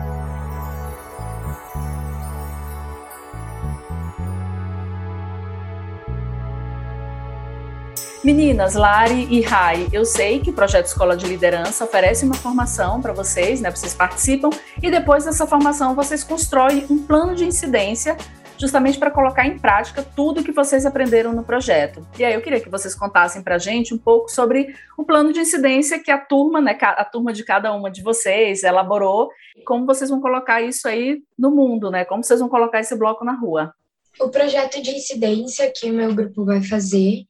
Meninas, 8.23 8.75
Lari 8.75 9.27
e 9.31 9.41
Rai, 9.41 9.89
eu 9.95 10.05
sei 10.05 10.41
que 10.41 10.50
o 10.50 10.53
projeto 10.53 10.85
Escola 10.85 11.17
de 11.17 11.27
Liderança 11.27 11.85
oferece 11.85 12.23
uma 12.23 12.35
formação 12.35 13.00
para 13.00 13.15
vocês, 13.15 13.62
né? 13.62 13.71
Vocês 13.71 13.95
participam 13.95 14.50
e 14.83 14.91
depois 14.91 15.25
dessa 15.25 15.47
formação 15.47 15.95
vocês 15.95 16.23
constroem 16.23 16.85
um 16.91 16.99
plano 16.99 17.35
de 17.35 17.47
incidência 17.47 18.19
justamente 18.59 18.99
para 18.99 19.11
colocar 19.11 19.47
em 19.47 19.59
prática 19.59 20.03
tudo 20.03 20.45
que 20.45 20.53
vocês 20.53 20.85
aprenderam 20.85 21.33
no 21.33 21.43
projeto. 21.43 22.07
E 22.19 22.23
aí 22.23 22.35
eu 22.35 22.43
queria 22.43 22.61
que 22.61 22.69
vocês 22.69 22.95
contassem 22.95 23.43
para 23.43 23.55
a 23.55 23.59
gente 23.59 23.95
um 23.95 23.99
pouco 23.99 24.31
sobre 24.31 24.75
o 24.99 25.05
plano 25.05 25.33
de 25.33 25.41
incidência 25.41 25.99
que 25.99 26.11
a 26.11 26.19
turma, 26.19 26.61
né, 26.61 26.77
a 26.79 27.05
turma 27.07 27.33
de 27.33 27.43
cada 27.43 27.73
uma 27.73 27.91
de 27.91 28.03
vocês 28.03 28.62
elaborou 28.62 29.31
e 29.57 29.62
como 29.62 29.87
vocês 29.87 30.11
vão 30.11 30.21
colocar 30.21 30.61
isso 30.61 30.87
aí 30.87 31.23
no 31.39 31.50
mundo, 31.50 31.91
né? 31.91 32.05
Como 32.05 32.23
vocês 32.23 32.39
vão 32.39 32.50
colocar 32.50 32.81
esse 32.81 32.95
bloco 32.95 33.25
na 33.25 33.33
rua. 33.33 33.73
O 34.21 34.29
projeto 34.29 34.83
de 34.83 34.91
incidência 34.91 35.73
que 35.75 35.91
o 35.91 35.95
meu 35.95 36.15
grupo 36.15 36.45
vai 36.45 36.62
fazer 36.62 37.25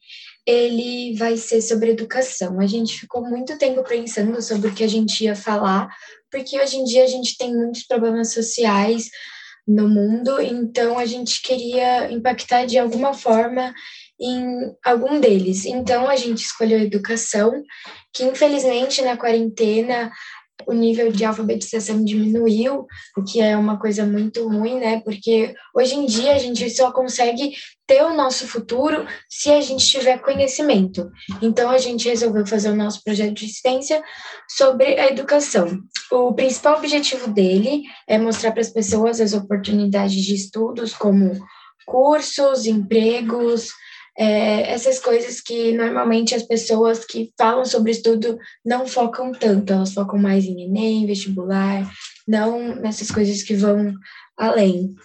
ele 0.45 1.15
vai 1.15 1.37
ser 1.37 1.61
sobre 1.61 1.91
educação. 1.91 2.59
A 2.59 2.67
gente 2.67 2.99
ficou 2.99 3.21
muito 3.23 3.57
tempo 3.57 3.83
pensando 3.83 4.41
sobre 4.41 4.69
o 4.69 4.73
que 4.73 4.83
a 4.83 4.87
gente 4.87 5.23
ia 5.23 5.35
falar, 5.35 5.87
porque 6.31 6.59
hoje 6.59 6.77
em 6.77 6.83
dia 6.83 7.03
a 7.03 7.07
gente 7.07 7.37
tem 7.37 7.55
muitos 7.55 7.83
problemas 7.83 8.33
sociais 8.33 9.09
no 9.67 9.87
mundo, 9.87 10.41
então 10.41 10.97
a 10.97 11.05
gente 11.05 11.41
queria 11.41 12.11
impactar 12.11 12.65
de 12.65 12.77
alguma 12.77 13.13
forma 13.13 13.73
em 14.19 14.75
algum 14.83 15.19
deles. 15.19 15.65
Então 15.65 16.07
a 16.07 16.15
gente 16.15 16.43
escolheu 16.43 16.79
educação, 16.79 17.63
que 18.13 18.23
infelizmente 18.23 19.01
na 19.01 19.17
quarentena 19.17 20.11
o 20.67 20.73
nível 20.73 21.11
de 21.11 21.23
alfabetização 21.23 22.03
diminuiu, 22.03 22.85
o 23.17 23.23
que 23.23 23.41
é 23.41 23.55
uma 23.57 23.79
coisa 23.79 24.05
muito 24.05 24.47
ruim, 24.47 24.79
né? 24.79 25.01
Porque 25.01 25.53
hoje 25.75 25.95
em 25.95 26.05
dia 26.05 26.33
a 26.33 26.37
gente 26.37 26.69
só 26.69 26.91
consegue 26.91 27.53
ter 27.87 28.03
o 28.03 28.13
nosso 28.13 28.47
futuro 28.47 29.05
se 29.29 29.51
a 29.51 29.59
gente 29.61 29.85
tiver 29.85 30.21
conhecimento. 30.21 31.09
Então 31.41 31.69
a 31.69 31.77
gente 31.77 32.07
resolveu 32.07 32.45
fazer 32.45 32.69
o 32.69 32.75
nosso 32.75 33.03
projeto 33.03 33.33
de 33.33 33.49
ciência 33.49 34.01
sobre 34.47 34.99
a 34.99 35.07
educação. 35.07 35.79
O 36.11 36.33
principal 36.33 36.77
objetivo 36.77 37.29
dele 37.29 37.83
é 38.07 38.17
mostrar 38.17 38.51
para 38.51 38.61
as 38.61 38.69
pessoas 38.69 39.19
as 39.19 39.33
oportunidades 39.33 40.21
de 40.23 40.35
estudos 40.35 40.93
como 40.93 41.37
cursos, 41.85 42.65
empregos, 42.65 43.71
é, 44.21 44.71
essas 44.71 44.99
coisas 44.99 45.41
que 45.41 45.71
normalmente 45.71 46.35
as 46.35 46.43
pessoas 46.43 47.03
que 47.03 47.33
falam 47.35 47.65
sobre 47.65 47.91
estudo 47.91 48.37
não 48.63 48.85
focam 48.85 49.31
tanto, 49.31 49.73
elas 49.73 49.95
focam 49.95 50.19
mais 50.19 50.45
em 50.45 50.61
Enem, 50.61 51.07
vestibular, 51.07 51.91
não 52.27 52.75
nessas 52.75 53.09
coisas 53.09 53.41
que 53.41 53.55
vão 53.55 53.95
além. 54.41 54.95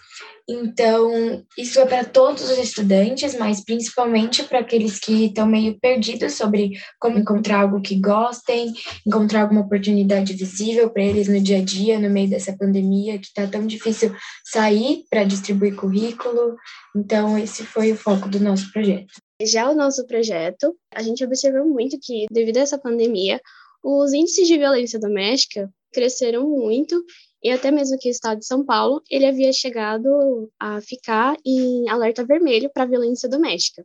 Então, 0.49 1.43
isso 1.57 1.77
é 1.79 1.85
para 1.85 2.05
todos 2.05 2.49
os 2.49 2.57
estudantes, 2.57 3.37
mas 3.37 3.63
principalmente 3.63 4.43
para 4.43 4.59
aqueles 4.59 4.97
que 4.97 5.25
estão 5.25 5.45
meio 5.45 5.77
perdidos 5.77 6.33
sobre 6.33 6.71
como 6.99 7.19
encontrar 7.19 7.61
algo 7.61 7.81
que 7.81 7.99
gostem, 7.99 8.73
encontrar 9.05 9.41
alguma 9.41 9.61
oportunidade 9.61 10.33
visível 10.33 10.89
para 10.89 11.03
eles 11.03 11.27
no 11.27 11.39
dia 11.41 11.57
a 11.57 11.63
dia, 11.63 11.99
no 11.99 12.09
meio 12.09 12.29
dessa 12.29 12.55
pandemia 12.57 13.19
que 13.19 13.27
está 13.27 13.45
tão 13.45 13.67
difícil 13.67 14.15
sair 14.45 15.03
para 15.09 15.25
distribuir 15.25 15.75
currículo. 15.75 16.55
Então, 16.95 17.37
esse 17.37 17.63
foi 17.63 17.91
o 17.91 17.97
foco 17.97 18.29
do 18.29 18.39
nosso 18.39 18.71
projeto. 18.71 19.13
Já 19.43 19.69
o 19.69 19.75
nosso 19.75 20.07
projeto, 20.07 20.73
a 20.95 21.03
gente 21.03 21.23
observou 21.25 21.67
muito 21.67 21.99
que, 22.01 22.25
devido 22.31 22.57
a 22.57 22.61
essa 22.61 22.77
pandemia, 22.77 23.39
os 23.83 24.13
índices 24.13 24.47
de 24.47 24.57
violência 24.57 24.97
doméstica 24.97 25.69
cresceram 25.97 26.47
muito 26.47 27.03
e 27.43 27.49
até 27.49 27.71
mesmo 27.71 27.97
que 27.97 28.07
o 28.07 28.11
estado 28.11 28.37
de 28.37 28.45
São 28.45 28.63
Paulo, 28.63 29.01
ele 29.09 29.25
havia 29.25 29.51
chegado 29.51 30.51
a 30.59 30.79
ficar 30.79 31.35
em 31.43 31.89
alerta 31.89 32.23
vermelho 32.23 32.69
para 32.71 32.85
violência 32.85 33.27
doméstica. 33.27 33.83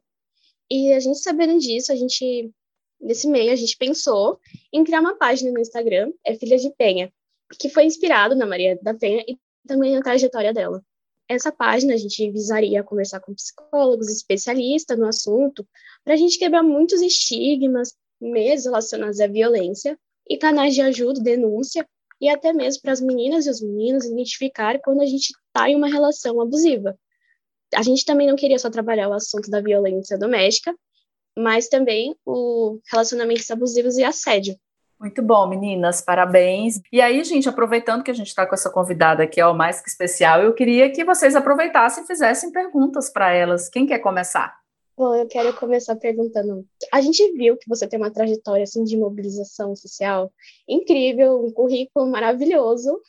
E 0.70 0.92
a 0.92 1.00
gente 1.00 1.20
sabendo 1.20 1.58
disso, 1.58 1.90
a 1.90 1.96
gente 1.96 2.52
nesse 3.00 3.26
meio 3.26 3.50
a 3.50 3.56
gente 3.56 3.78
pensou 3.78 4.38
em 4.70 4.84
criar 4.84 5.00
uma 5.00 5.16
página 5.16 5.50
no 5.50 5.58
Instagram, 5.58 6.12
é 6.22 6.34
Filha 6.34 6.58
de 6.58 6.70
Penha, 6.76 7.10
que 7.58 7.70
foi 7.70 7.86
inspirado 7.86 8.34
na 8.36 8.44
Maria 8.44 8.78
da 8.82 8.92
Penha 8.92 9.24
e 9.26 9.38
também 9.66 9.94
na 9.94 10.02
trajetória 10.02 10.52
dela. 10.52 10.84
Essa 11.26 11.50
página 11.50 11.94
a 11.94 11.96
gente 11.96 12.30
visaria 12.30 12.82
conversar 12.82 13.20
com 13.20 13.34
psicólogos, 13.34 14.10
especialistas 14.10 14.98
no 14.98 15.06
assunto, 15.06 15.66
para 16.04 16.12
a 16.12 16.16
gente 16.16 16.38
quebrar 16.38 16.62
muitos 16.62 17.00
estigmas, 17.00 17.94
mesmo 18.20 18.70
relacionados 18.70 19.18
à 19.18 19.26
violência, 19.26 19.98
e 20.28 20.36
canais 20.36 20.74
de 20.74 20.82
ajuda, 20.82 21.20
denúncia, 21.20 21.86
e 22.22 22.28
até 22.28 22.52
mesmo 22.52 22.82
para 22.82 22.92
as 22.92 23.00
meninas 23.00 23.46
e 23.46 23.50
os 23.50 23.60
meninos 23.60 24.04
identificar 24.04 24.78
quando 24.78 25.00
a 25.02 25.06
gente 25.06 25.30
está 25.30 25.68
em 25.68 25.74
uma 25.74 25.88
relação 25.88 26.40
abusiva. 26.40 26.96
A 27.74 27.82
gente 27.82 28.04
também 28.04 28.28
não 28.28 28.36
queria 28.36 28.60
só 28.60 28.70
trabalhar 28.70 29.08
o 29.08 29.12
assunto 29.12 29.50
da 29.50 29.60
violência 29.60 30.16
doméstica, 30.16 30.72
mas 31.36 31.68
também 31.68 32.14
o 32.24 32.78
relacionamentos 32.88 33.50
abusivos 33.50 33.98
e 33.98 34.04
assédio. 34.04 34.54
Muito 35.00 35.20
bom, 35.20 35.48
meninas, 35.48 36.00
parabéns. 36.00 36.80
E 36.92 37.00
aí, 37.00 37.24
gente, 37.24 37.48
aproveitando 37.48 38.04
que 38.04 38.10
a 38.12 38.14
gente 38.14 38.28
está 38.28 38.46
com 38.46 38.54
essa 38.54 38.70
convidada 38.70 39.24
aqui, 39.24 39.42
ó, 39.42 39.52
mais 39.52 39.80
que 39.80 39.88
especial, 39.88 40.42
eu 40.42 40.54
queria 40.54 40.92
que 40.92 41.04
vocês 41.04 41.34
aproveitassem 41.34 42.04
e 42.04 42.06
fizessem 42.06 42.52
perguntas 42.52 43.10
para 43.10 43.32
elas. 43.32 43.68
Quem 43.68 43.84
quer 43.84 43.98
começar? 43.98 44.56
Bom, 44.96 45.12
eu 45.16 45.26
quero 45.26 45.52
começar 45.56 45.96
perguntando. 45.96 46.64
A 46.92 47.00
gente 47.00 47.32
viu 47.32 47.56
que 47.56 47.66
você 47.66 47.88
tem 47.88 47.98
uma 47.98 48.10
trajetória 48.10 48.64
assim 48.64 48.84
de 48.84 48.98
mobilização 48.98 49.74
social 49.74 50.30
incrível, 50.68 51.42
um 51.42 51.50
currículo 51.50 52.06
maravilhoso. 52.10 53.00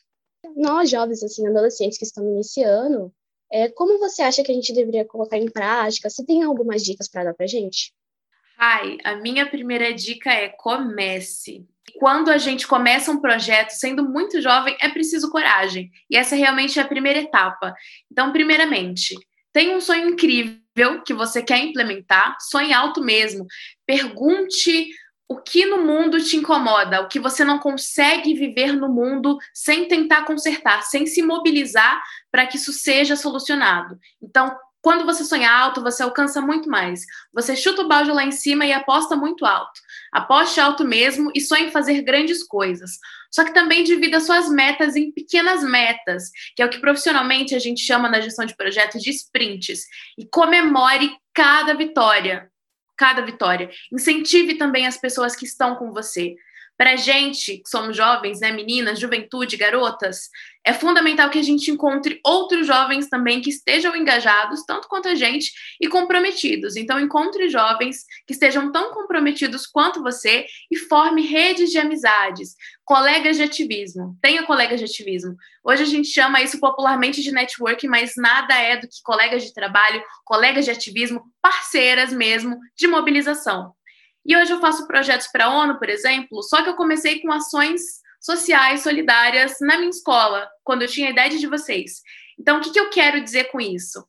Nós 0.56 0.90
jovens 0.90 1.22
assim, 1.22 1.46
adolescentes 1.46 1.98
que 1.98 2.06
estamos 2.06 2.32
iniciando, 2.32 3.14
é, 3.52 3.68
como 3.70 4.00
você 4.00 4.22
acha 4.22 4.42
que 4.42 4.52
a 4.52 4.56
gente 4.56 4.74
deveria 4.74 5.04
colocar 5.04 5.38
em 5.38 5.52
prática? 5.52 6.10
Você 6.10 6.26
tem 6.26 6.44
algumas 6.44 6.82
dicas 6.82 7.10
para 7.10 7.26
dar 7.26 7.34
para 7.34 7.46
gente? 7.46 7.94
Ai, 8.58 8.98
a 9.04 9.18
minha 9.18 9.46
primeira 9.50 9.94
dica 9.94 10.32
é 10.32 10.48
comece. 10.48 11.68
Quando 12.00 12.30
a 12.30 12.38
gente 12.38 12.66
começa 12.66 13.12
um 13.12 13.20
projeto 13.20 13.72
sendo 13.72 14.10
muito 14.10 14.42
jovem, 14.42 14.78
é 14.82 14.88
preciso 14.88 15.30
coragem. 15.30 15.92
E 16.10 16.16
essa 16.16 16.38
realmente 16.38 16.80
é 16.80 16.82
a 16.82 16.88
primeira 16.88 17.20
etapa. 17.20 17.76
Então, 18.10 18.32
primeiramente, 18.32 19.14
tem 19.52 19.76
um 19.76 19.82
sonho 19.82 20.10
incrível 20.10 20.63
que 21.06 21.14
você 21.14 21.42
quer 21.42 21.60
implementar, 21.60 22.36
sonhe 22.40 22.74
alto 22.74 23.02
mesmo. 23.02 23.46
Pergunte 23.86 24.90
o 25.28 25.38
que 25.38 25.66
no 25.66 25.80
mundo 25.84 26.24
te 26.24 26.36
incomoda, 26.36 27.02
o 27.02 27.08
que 27.08 27.20
você 27.20 27.44
não 27.44 27.58
consegue 27.58 28.34
viver 28.34 28.74
no 28.74 28.90
mundo 28.90 29.38
sem 29.54 29.88
tentar 29.88 30.26
consertar, 30.26 30.84
sem 30.84 31.06
se 31.06 31.22
mobilizar 31.22 32.02
para 32.32 32.46
que 32.46 32.58
isso 32.58 32.74
seja 32.74 33.16
solucionado. 33.16 33.98
Então, 34.22 34.56
quando 34.84 35.06
você 35.06 35.24
sonha 35.24 35.50
alto, 35.50 35.82
você 35.82 36.04
alcança 36.04 36.42
muito 36.42 36.70
mais. 36.70 37.06
Você 37.34 37.56
chuta 37.56 37.84
o 37.84 37.88
balde 37.88 38.12
lá 38.12 38.26
em 38.26 38.34
cima 38.34 38.66
e 38.66 38.74
aposta 38.74 39.16
muito 39.16 39.46
alto. 39.46 39.80
Aposte 40.12 40.60
alto 40.60 40.84
mesmo 40.84 41.32
e 41.34 41.40
sonhe 41.40 41.68
em 41.68 41.72
fazer 41.72 42.02
grandes 42.02 42.44
coisas. 42.44 43.00
Só 43.32 43.46
que 43.46 43.54
também 43.54 43.86
divida 43.86 44.20
suas 44.20 44.50
metas 44.50 44.98
em 44.98 45.10
pequenas 45.10 45.64
metas, 45.64 46.32
que 46.54 46.62
é 46.62 46.66
o 46.66 46.70
que 46.70 46.82
profissionalmente 46.82 47.56
a 47.56 47.60
gente 47.60 47.80
chama 47.80 48.10
na 48.10 48.20
gestão 48.20 48.46
de 48.46 48.58
projetos 48.58 49.02
de 49.02 49.10
sprints. 49.12 49.86
E 50.18 50.26
comemore 50.26 51.16
cada 51.34 51.74
vitória. 51.74 52.52
Cada 52.98 53.22
vitória. 53.22 53.70
Incentive 53.90 54.56
também 54.56 54.86
as 54.86 54.98
pessoas 54.98 55.34
que 55.34 55.46
estão 55.46 55.78
com 55.78 55.94
você. 55.94 56.36
Para 56.78 56.96
gente, 56.96 57.58
que 57.58 57.70
somos 57.70 57.96
jovens, 57.96 58.40
né, 58.40 58.52
meninas, 58.52 59.00
juventude, 59.00 59.58
garotas, 59.58 60.30
é 60.66 60.74
fundamental 60.74 61.30
que 61.30 61.38
a 61.38 61.44
gente 61.44 61.70
encontre 61.70 62.22
outros 62.26 62.66
jovens 62.66 63.10
também 63.10 63.42
que 63.42 63.50
estejam 63.50 63.96
engajados, 63.96 64.64
tanto 64.66 64.88
quanto 64.88 65.10
a 65.10 65.16
gente, 65.16 65.52
e 65.80 65.88
comprometidos. 65.88 66.78
Então, 66.78 67.00
encontre 67.00 67.50
jovens 67.50 68.06
que 68.26 68.34
estejam 68.34 68.72
tão 68.72 68.94
comprometidos 68.94 69.68
quanto 69.68 70.02
você 70.02 70.46
e 70.72 70.78
forme 70.78 71.22
redes 71.22 71.70
de 71.70 71.78
amizades, 71.78 72.56
colegas 72.86 73.36
de 73.36 73.44
ativismo. 73.44 74.18
Tenha 74.22 74.44
colegas 74.44 74.80
de 74.80 74.86
ativismo. 74.86 75.36
Hoje 75.64 75.84
a 75.84 75.88
gente 75.88 76.08
chama 76.08 76.42
isso 76.42 76.60
popularmente 76.60 77.22
de 77.22 77.32
networking, 77.32 77.88
mas 77.88 78.14
nada 78.16 78.56
é 78.56 78.78
do 78.78 78.88
que 78.88 79.02
colegas 79.04 79.44
de 79.44 79.54
trabalho, 79.54 80.02
colegas 80.24 80.64
de 80.64 80.72
ativismo, 80.72 81.24
parceiras 81.42 82.14
mesmo 82.14 82.58
de 82.76 82.88
mobilização. 82.88 83.74
E 84.26 84.38
hoje 84.38 84.52
eu 84.52 84.60
faço 84.60 84.88
projetos 84.88 85.28
para 85.28 85.46
a 85.46 85.54
ONU, 85.54 85.78
por 85.78 85.90
exemplo, 85.90 86.42
só 86.44 86.64
que 86.64 86.70
eu 86.70 86.76
comecei 86.76 87.20
com 87.22 87.32
ações 87.32 87.82
sociais, 88.22 88.82
solidárias 88.82 89.58
na 89.60 89.78
minha 89.78 89.90
escola, 89.90 90.50
quando 90.64 90.84
eu 90.84 90.88
tinha 90.88 91.08
a 91.08 91.12
idade 91.12 91.40
de 91.40 91.48
vocês. 91.48 92.02
Então, 92.40 92.58
o 92.58 92.62
que, 92.62 92.72
que 92.72 92.80
eu 92.80 92.90
quero 92.90 93.22
dizer 93.22 93.46
com 93.52 93.60
isso? 93.60 94.08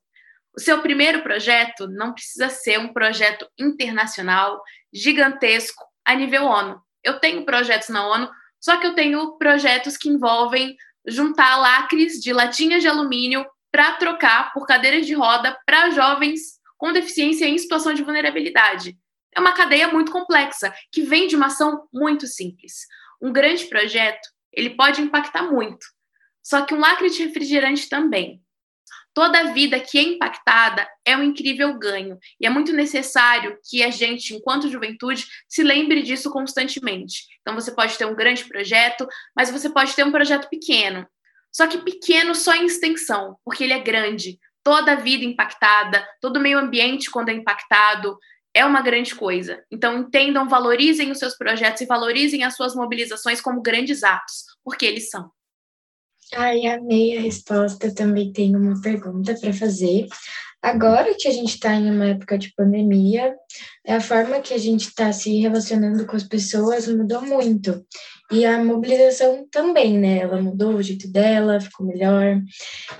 O 0.57 0.61
seu 0.61 0.81
primeiro 0.81 1.23
projeto 1.23 1.89
não 1.89 2.13
precisa 2.13 2.49
ser 2.49 2.79
um 2.79 2.93
projeto 2.93 3.49
internacional, 3.59 4.63
gigantesco, 4.93 5.85
a 6.05 6.15
nível 6.15 6.45
ONU. 6.45 6.81
Eu 7.03 7.19
tenho 7.19 7.45
projetos 7.45 7.89
na 7.89 8.07
ONU, 8.07 8.31
só 8.61 8.77
que 8.77 8.87
eu 8.87 8.95
tenho 8.95 9.37
projetos 9.37 9.97
que 9.97 10.09
envolvem 10.09 10.77
juntar 11.07 11.57
lacres 11.57 12.21
de 12.21 12.33
latinhas 12.33 12.83
de 12.83 12.89
alumínio 12.89 13.45
para 13.73 13.97
trocar 13.97 14.53
por 14.53 14.65
cadeiras 14.65 15.07
de 15.07 15.15
roda 15.15 15.59
para 15.67 15.91
jovens 15.91 16.41
com 16.79 16.93
deficiência 16.93 17.47
em 17.47 17.59
situação 17.59 17.93
de 17.93 18.05
vulnerabilidade 18.05 18.97
é 19.37 19.41
uma 19.41 19.53
cadeia 19.53 19.89
muito 19.89 20.13
complexa, 20.13 20.75
que 20.93 21.03
vem 21.03 21.27
de 21.27 21.37
uma 21.37 21.47
ação 21.47 21.89
muito 21.93 22.27
simples. 22.27 22.87
Um 23.21 23.33
grande 23.33 23.65
projeto, 23.67 24.29
ele 24.53 24.71
pode 24.71 25.01
impactar 25.01 25.43
muito, 25.43 25.87
só 26.43 26.63
que 26.63 26.75
um 26.75 26.81
lacre 26.81 27.11
de 27.11 27.25
refrigerante 27.25 27.89
também. 27.89 28.41
Toda 29.15 29.53
vida 29.53 29.79
que 29.79 29.97
é 29.97 30.03
impactada 30.03 30.89
é 31.05 31.17
um 31.17 31.23
incrível 31.23 31.79
ganho, 31.79 32.19
e 32.41 32.47
é 32.47 32.51
muito 32.51 32.73
necessário 32.73 33.57
que 33.71 33.81
a 33.81 33.91
gente, 33.91 34.35
enquanto 34.35 34.69
juventude, 34.69 35.25
se 35.49 35.63
lembre 35.63 36.03
disso 36.03 36.33
constantemente. 36.33 37.25
Então, 37.41 37.55
você 37.55 37.73
pode 37.73 37.97
ter 37.97 38.07
um 38.07 38.15
grande 38.17 38.45
projeto, 38.45 39.07
mas 39.37 39.53
você 39.53 39.71
pode 39.71 39.95
ter 39.95 40.05
um 40.05 40.11
projeto 40.11 40.49
pequeno. 40.49 41.07
Só 41.53 41.69
que 41.69 41.79
pequeno 41.79 42.35
só 42.35 42.53
em 42.55 42.67
extensão, 42.67 43.37
porque 43.45 43.63
ele 43.63 43.73
é 43.73 43.79
grande. 43.79 44.41
Toda 44.65 44.93
a 44.93 44.97
vida 44.97 45.25
impactada, 45.25 46.05
todo 46.21 46.39
o 46.39 46.41
meio 46.41 46.59
ambiente, 46.59 47.09
quando 47.09 47.29
é 47.29 47.35
impactado, 47.35 48.19
é 48.55 48.65
uma 48.65 48.81
grande 48.81 49.15
coisa. 49.15 49.63
Então, 49.71 49.99
entendam, 49.99 50.49
valorizem 50.49 51.11
os 51.11 51.19
seus 51.19 51.37
projetos 51.37 51.83
e 51.83 51.87
valorizem 51.87 52.45
as 52.45 52.55
suas 52.55 52.75
mobilizações 52.75 53.41
como 53.41 53.61
grandes 53.61 54.05
atos, 54.05 54.45
porque 54.63 54.87
eles 54.87 55.11
são. 55.11 55.31
Ai, 56.33 56.67
amei 56.67 57.19
a 57.19 57.21
resposta. 57.21 57.87
Eu 57.87 57.95
também 57.95 58.33
tenho 58.33 58.59
uma 58.59 58.81
pergunta 58.81 59.35
para 59.35 59.53
fazer. 59.53 60.07
Agora 60.63 61.15
que 61.15 61.29
a 61.29 61.31
gente 61.31 61.57
está 61.57 61.75
em 61.75 61.91
uma 61.91 62.07
época 62.07 62.39
de 62.39 62.51
pandemia, 62.55 63.35
a 63.87 64.01
forma 64.01 64.41
que 64.41 64.55
a 64.55 64.59
gente 64.59 64.89
está 64.89 65.13
se 65.13 65.39
relacionando 65.39 66.07
com 66.07 66.17
as 66.17 66.25
pessoas 66.25 66.89
mudou 66.89 67.21
muito. 67.21 67.85
E 68.31 68.45
a 68.45 68.63
mobilização 68.63 69.47
também, 69.51 69.99
né? 69.99 70.19
Ela 70.19 70.41
mudou 70.41 70.75
o 70.75 70.83
jeito 70.83 71.07
dela, 71.11 71.61
ficou 71.61 71.87
melhor. 71.87 72.41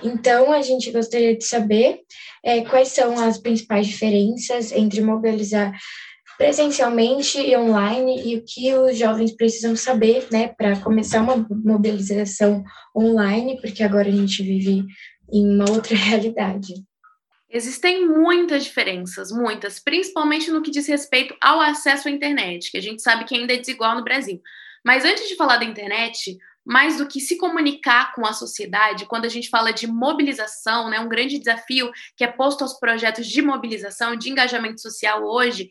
Então, 0.03 0.51
a 0.51 0.61
gente 0.61 0.91
gostaria 0.91 1.35
de 1.35 1.43
saber 1.43 1.99
é, 2.43 2.63
quais 2.63 2.89
são 2.89 3.17
as 3.19 3.37
principais 3.39 3.87
diferenças 3.87 4.71
entre 4.71 5.01
mobilizar 5.01 5.73
presencialmente 6.37 7.39
e 7.39 7.55
online 7.57 8.21
e 8.25 8.35
o 8.37 8.43
que 8.45 8.73
os 8.73 8.97
jovens 8.97 9.31
precisam 9.31 9.75
saber, 9.75 10.27
né, 10.31 10.49
para 10.49 10.79
começar 10.79 11.21
uma 11.21 11.37
mobilização 11.63 12.63
online, 12.95 13.59
porque 13.61 13.83
agora 13.83 14.09
a 14.09 14.11
gente 14.11 14.43
vive 14.43 14.85
em 15.31 15.55
uma 15.55 15.69
outra 15.71 15.95
realidade. 15.95 16.73
Existem 17.49 18.05
muitas 18.05 18.65
diferenças, 18.65 19.31
muitas, 19.31 19.79
principalmente 19.79 20.51
no 20.51 20.61
que 20.61 20.71
diz 20.71 20.87
respeito 20.87 21.33
ao 21.41 21.61
acesso 21.61 22.07
à 22.09 22.11
internet, 22.11 22.69
que 22.69 22.77
a 22.77 22.81
gente 22.81 23.01
sabe 23.01 23.23
que 23.23 23.35
ainda 23.35 23.53
é 23.53 23.57
desigual 23.57 23.95
no 23.95 24.03
Brasil. 24.03 24.41
Mas 24.85 25.03
antes 25.03 25.27
de 25.27 25.35
falar 25.35 25.57
da 25.57 25.65
internet, 25.65 26.37
mais 26.63 26.97
do 26.97 27.07
que 27.07 27.19
se 27.19 27.37
comunicar 27.37 28.13
com 28.13 28.25
a 28.25 28.33
sociedade, 28.33 29.05
quando 29.05 29.25
a 29.25 29.29
gente 29.29 29.49
fala 29.49 29.71
de 29.71 29.87
mobilização, 29.87 30.89
né, 30.89 30.99
um 30.99 31.09
grande 31.09 31.39
desafio 31.39 31.91
que 32.15 32.23
é 32.23 32.27
posto 32.27 32.63
aos 32.63 32.79
projetos 32.79 33.27
de 33.27 33.41
mobilização, 33.41 34.15
de 34.15 34.29
engajamento 34.29 34.81
social 34.81 35.23
hoje, 35.23 35.69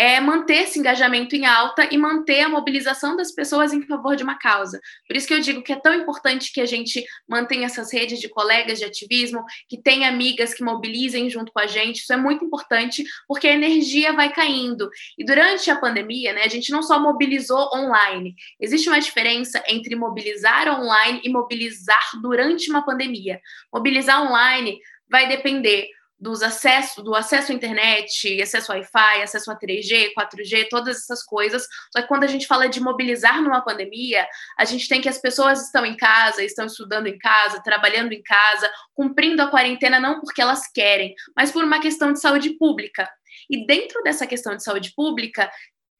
é 0.00 0.18
manter 0.18 0.62
esse 0.62 0.78
engajamento 0.78 1.36
em 1.36 1.44
alta 1.44 1.86
e 1.92 1.98
manter 1.98 2.40
a 2.40 2.48
mobilização 2.48 3.16
das 3.16 3.32
pessoas 3.32 3.70
em 3.74 3.82
favor 3.82 4.16
de 4.16 4.22
uma 4.22 4.38
causa. 4.38 4.80
Por 5.06 5.14
isso 5.14 5.28
que 5.28 5.34
eu 5.34 5.40
digo 5.40 5.62
que 5.62 5.74
é 5.74 5.78
tão 5.78 5.92
importante 5.92 6.54
que 6.54 6.60
a 6.62 6.64
gente 6.64 7.04
mantenha 7.28 7.66
essas 7.66 7.92
redes 7.92 8.18
de 8.18 8.26
colegas 8.26 8.78
de 8.78 8.86
ativismo, 8.86 9.44
que 9.68 9.76
tenha 9.76 10.08
amigas 10.08 10.54
que 10.54 10.64
mobilizem 10.64 11.28
junto 11.28 11.52
com 11.52 11.60
a 11.60 11.66
gente. 11.66 11.98
Isso 11.98 12.14
é 12.14 12.16
muito 12.16 12.42
importante 12.42 13.04
porque 13.28 13.46
a 13.46 13.52
energia 13.52 14.14
vai 14.14 14.32
caindo. 14.32 14.88
E 15.18 15.22
durante 15.22 15.70
a 15.70 15.76
pandemia, 15.76 16.32
né, 16.32 16.44
a 16.44 16.48
gente 16.48 16.72
não 16.72 16.82
só 16.82 16.98
mobilizou 16.98 17.68
online. 17.74 18.34
Existe 18.58 18.88
uma 18.88 19.00
diferença 19.00 19.62
entre 19.68 19.94
mobilizar 19.96 20.66
online 20.80 21.20
e 21.22 21.28
mobilizar 21.28 22.10
durante 22.22 22.70
uma 22.70 22.82
pandemia. 22.82 23.38
Mobilizar 23.70 24.22
online 24.22 24.78
vai 25.10 25.28
depender 25.28 25.90
dos 26.20 26.42
acessos, 26.42 27.02
do 27.02 27.14
acesso 27.14 27.50
à 27.50 27.54
internet, 27.54 28.40
acesso 28.42 28.70
Wi-Fi, 28.72 29.22
acesso 29.22 29.50
a 29.50 29.58
3G, 29.58 30.12
4G, 30.16 30.68
todas 30.68 30.98
essas 30.98 31.24
coisas. 31.24 31.66
Só 31.90 32.02
que 32.02 32.08
quando 32.08 32.24
a 32.24 32.26
gente 32.26 32.46
fala 32.46 32.68
de 32.68 32.80
mobilizar 32.80 33.42
numa 33.42 33.62
pandemia, 33.62 34.28
a 34.58 34.64
gente 34.64 34.86
tem 34.86 35.00
que 35.00 35.08
as 35.08 35.18
pessoas 35.18 35.62
estão 35.62 35.86
em 35.86 35.96
casa, 35.96 36.44
estão 36.44 36.66
estudando 36.66 37.06
em 37.06 37.16
casa, 37.16 37.62
trabalhando 37.62 38.12
em 38.12 38.22
casa, 38.22 38.70
cumprindo 38.94 39.40
a 39.42 39.48
quarentena 39.48 39.98
não 39.98 40.20
porque 40.20 40.42
elas 40.42 40.70
querem, 40.70 41.14
mas 41.34 41.50
por 41.50 41.64
uma 41.64 41.80
questão 41.80 42.12
de 42.12 42.20
saúde 42.20 42.50
pública. 42.50 43.08
E 43.48 43.66
dentro 43.66 44.02
dessa 44.02 44.26
questão 44.26 44.54
de 44.54 44.62
saúde 44.62 44.92
pública, 44.94 45.50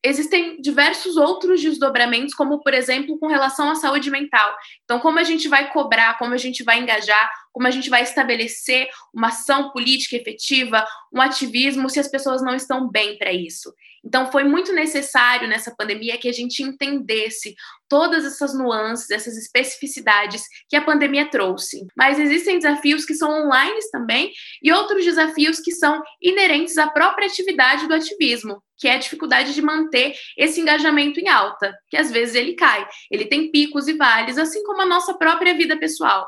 existem 0.02 0.60
diversos 0.60 1.16
outros 1.16 1.60
desdobramentos, 1.60 2.34
como, 2.34 2.60
por 2.60 2.72
exemplo, 2.72 3.18
com 3.18 3.26
relação 3.26 3.70
à 3.70 3.74
saúde 3.74 4.10
mental. 4.10 4.54
Então, 4.84 4.98
como 4.98 5.18
a 5.18 5.24
gente 5.24 5.48
vai 5.48 5.70
cobrar, 5.70 6.18
como 6.18 6.34
a 6.34 6.38
gente 6.38 6.62
vai 6.62 6.78
engajar, 6.78 7.30
como 7.52 7.66
a 7.66 7.70
gente 7.70 7.90
vai 7.90 8.02
estabelecer 8.02 8.88
uma 9.12 9.28
ação 9.28 9.70
política 9.70 10.16
efetiva, 10.16 10.86
um 11.12 11.20
ativismo, 11.20 11.90
se 11.90 12.00
as 12.00 12.08
pessoas 12.08 12.42
não 12.42 12.54
estão 12.54 12.88
bem 12.88 13.18
para 13.18 13.32
isso. 13.32 13.72
Então, 14.04 14.30
foi 14.32 14.44
muito 14.44 14.72
necessário 14.72 15.46
nessa 15.46 15.74
pandemia 15.76 16.16
que 16.16 16.28
a 16.28 16.32
gente 16.32 16.62
entendesse 16.62 17.54
todas 17.88 18.24
essas 18.24 18.56
nuances, 18.56 19.10
essas 19.10 19.36
especificidades 19.36 20.42
que 20.68 20.76
a 20.76 20.82
pandemia 20.82 21.28
trouxe. 21.28 21.86
Mas 21.96 22.18
existem 22.18 22.58
desafios 22.58 23.04
que 23.04 23.14
são 23.14 23.30
online 23.44 23.78
também 23.92 24.32
e 24.62 24.72
outros 24.72 25.04
desafios 25.04 25.60
que 25.60 25.72
são 25.72 26.00
inerentes 26.20 26.78
à 26.78 26.88
própria 26.88 27.26
atividade 27.26 27.86
do 27.86 27.94
ativismo, 27.94 28.62
que 28.78 28.88
é 28.88 28.94
a 28.94 28.98
dificuldade 28.98 29.54
de 29.54 29.60
manter 29.60 30.14
esse 30.36 30.60
engajamento 30.60 31.20
em 31.20 31.28
alta, 31.28 31.74
que 31.88 31.96
às 31.96 32.10
vezes 32.10 32.34
ele 32.34 32.54
cai. 32.54 32.86
Ele 33.10 33.26
tem 33.26 33.50
picos 33.50 33.86
e 33.86 33.92
vales, 33.92 34.38
assim 34.38 34.62
como 34.64 34.80
a 34.80 34.86
nossa 34.86 35.12
própria 35.14 35.52
vida 35.54 35.76
pessoal. 35.76 36.26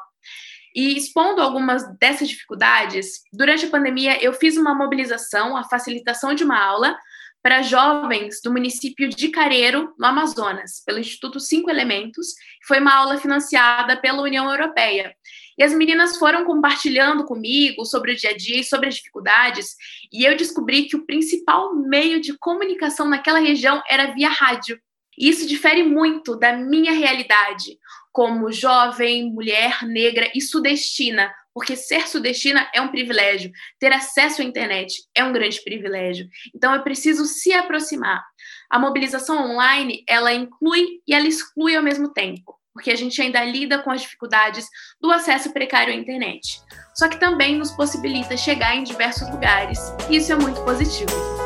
E 0.74 0.96
expondo 0.96 1.42
algumas 1.42 1.84
dessas 1.98 2.28
dificuldades, 2.28 3.20
durante 3.32 3.66
a 3.66 3.70
pandemia 3.70 4.22
eu 4.22 4.32
fiz 4.32 4.56
uma 4.56 4.74
mobilização, 4.74 5.56
a 5.56 5.64
facilitação 5.64 6.34
de 6.34 6.44
uma 6.44 6.62
aula 6.62 6.96
para 7.42 7.62
jovens 7.62 8.40
do 8.42 8.52
município 8.52 9.08
de 9.08 9.28
Careiro, 9.28 9.92
no 9.98 10.06
Amazonas, 10.06 10.82
pelo 10.86 10.98
Instituto 10.98 11.40
Cinco 11.40 11.68
Elementos. 11.68 12.28
Foi 12.66 12.78
uma 12.78 12.94
aula 12.94 13.18
financiada 13.18 13.96
pela 13.96 14.22
União 14.22 14.48
Europeia. 14.48 15.14
E 15.58 15.62
as 15.62 15.74
meninas 15.74 16.16
foram 16.16 16.44
compartilhando 16.44 17.24
comigo 17.24 17.84
sobre 17.84 18.12
o 18.12 18.16
dia 18.16 18.30
a 18.30 18.36
dia 18.36 18.60
e 18.60 18.64
sobre 18.64 18.88
as 18.88 18.94
dificuldades, 18.94 19.74
e 20.12 20.24
eu 20.24 20.36
descobri 20.36 20.84
que 20.84 20.96
o 20.96 21.04
principal 21.04 21.74
meio 21.74 22.20
de 22.20 22.38
comunicação 22.38 23.08
naquela 23.08 23.38
região 23.38 23.82
era 23.88 24.12
via 24.12 24.28
rádio. 24.28 24.80
E 25.18 25.28
isso 25.28 25.46
difere 25.46 25.82
muito 25.82 26.36
da 26.36 26.56
minha 26.56 26.92
realidade 26.92 27.78
como 28.12 28.52
jovem, 28.52 29.32
mulher, 29.32 29.82
negra 29.84 30.30
e 30.34 30.40
sudestina, 30.40 31.32
porque 31.54 31.76
ser 31.76 32.08
sudestina 32.08 32.68
é 32.74 32.80
um 32.80 32.88
privilégio, 32.88 33.52
ter 33.78 33.92
acesso 33.92 34.42
à 34.42 34.44
internet 34.44 35.04
é 35.14 35.22
um 35.24 35.32
grande 35.32 35.62
privilégio. 35.62 36.28
Então 36.54 36.74
é 36.74 36.78
preciso 36.78 37.24
se 37.24 37.52
aproximar. 37.52 38.22
A 38.70 38.78
mobilização 38.78 39.50
online, 39.50 40.02
ela 40.08 40.32
inclui 40.32 41.00
e 41.06 41.14
ela 41.14 41.26
exclui 41.26 41.76
ao 41.76 41.82
mesmo 41.82 42.12
tempo, 42.12 42.58
porque 42.72 42.90
a 42.90 42.96
gente 42.96 43.20
ainda 43.20 43.44
lida 43.44 43.78
com 43.80 43.90
as 43.90 44.02
dificuldades 44.02 44.66
do 45.00 45.10
acesso 45.10 45.52
precário 45.52 45.92
à 45.92 45.96
internet. 45.96 46.60
Só 46.94 47.08
que 47.08 47.20
também 47.20 47.58
nos 47.58 47.70
possibilita 47.70 48.36
chegar 48.36 48.74
em 48.74 48.84
diversos 48.84 49.28
lugares, 49.30 49.78
e 50.08 50.16
isso 50.16 50.32
é 50.32 50.36
muito 50.36 50.62
positivo. 50.64 51.41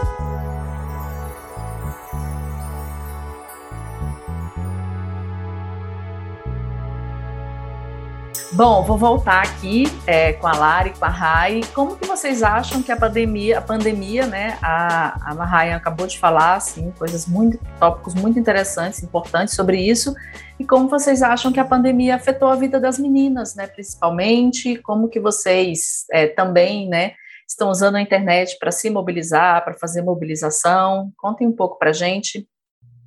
Bom, 8.52 8.84
vou 8.84 8.96
voltar 8.96 9.42
aqui 9.42 9.84
é, 10.06 10.32
com 10.34 10.46
a 10.46 10.56
Lari, 10.56 10.96
com 10.96 11.04
a 11.04 11.08
Rai. 11.08 11.62
Como 11.74 11.96
que 11.96 12.06
vocês 12.06 12.44
acham 12.44 12.80
que 12.80 12.92
a 12.92 12.96
pandemia, 12.96 13.58
a 13.58 13.60
pandemia, 13.60 14.24
né? 14.24 14.56
A, 14.62 15.32
a 15.32 15.44
Ryan 15.44 15.76
acabou 15.76 16.06
de 16.06 16.16
falar, 16.16 16.54
assim, 16.54 16.92
coisas 16.92 17.26
muito, 17.26 17.58
tópicos 17.80 18.14
muito 18.14 18.38
interessantes, 18.38 19.02
importantes 19.02 19.54
sobre 19.54 19.80
isso. 19.80 20.14
E 20.60 20.64
como 20.64 20.88
vocês 20.88 21.22
acham 21.22 21.52
que 21.52 21.58
a 21.58 21.64
pandemia 21.64 22.14
afetou 22.14 22.48
a 22.48 22.54
vida 22.54 22.78
das 22.78 23.00
meninas, 23.00 23.56
né? 23.56 23.66
Principalmente, 23.66 24.76
como 24.76 25.08
que 25.08 25.18
vocês 25.18 26.04
é, 26.12 26.28
também, 26.28 26.88
né? 26.88 27.14
Estão 27.48 27.68
usando 27.68 27.96
a 27.96 28.00
internet 28.00 28.56
para 28.60 28.70
se 28.70 28.88
mobilizar, 28.88 29.64
para 29.64 29.74
fazer 29.74 30.02
mobilização? 30.02 31.12
Contem 31.16 31.48
um 31.48 31.52
pouco 31.52 31.78
para 31.78 31.92
gente. 31.92 32.48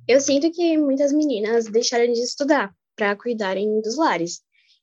Eu 0.06 0.20
sinto 0.20 0.50
que 0.52 0.76
muitas 0.76 1.12
meninas 1.12 1.64
deixaram 1.64 2.12
de 2.12 2.20
estudar 2.20 2.70
para 2.94 3.16
cuidarem 3.16 3.80
dos 3.80 3.96
lares. 3.96 4.42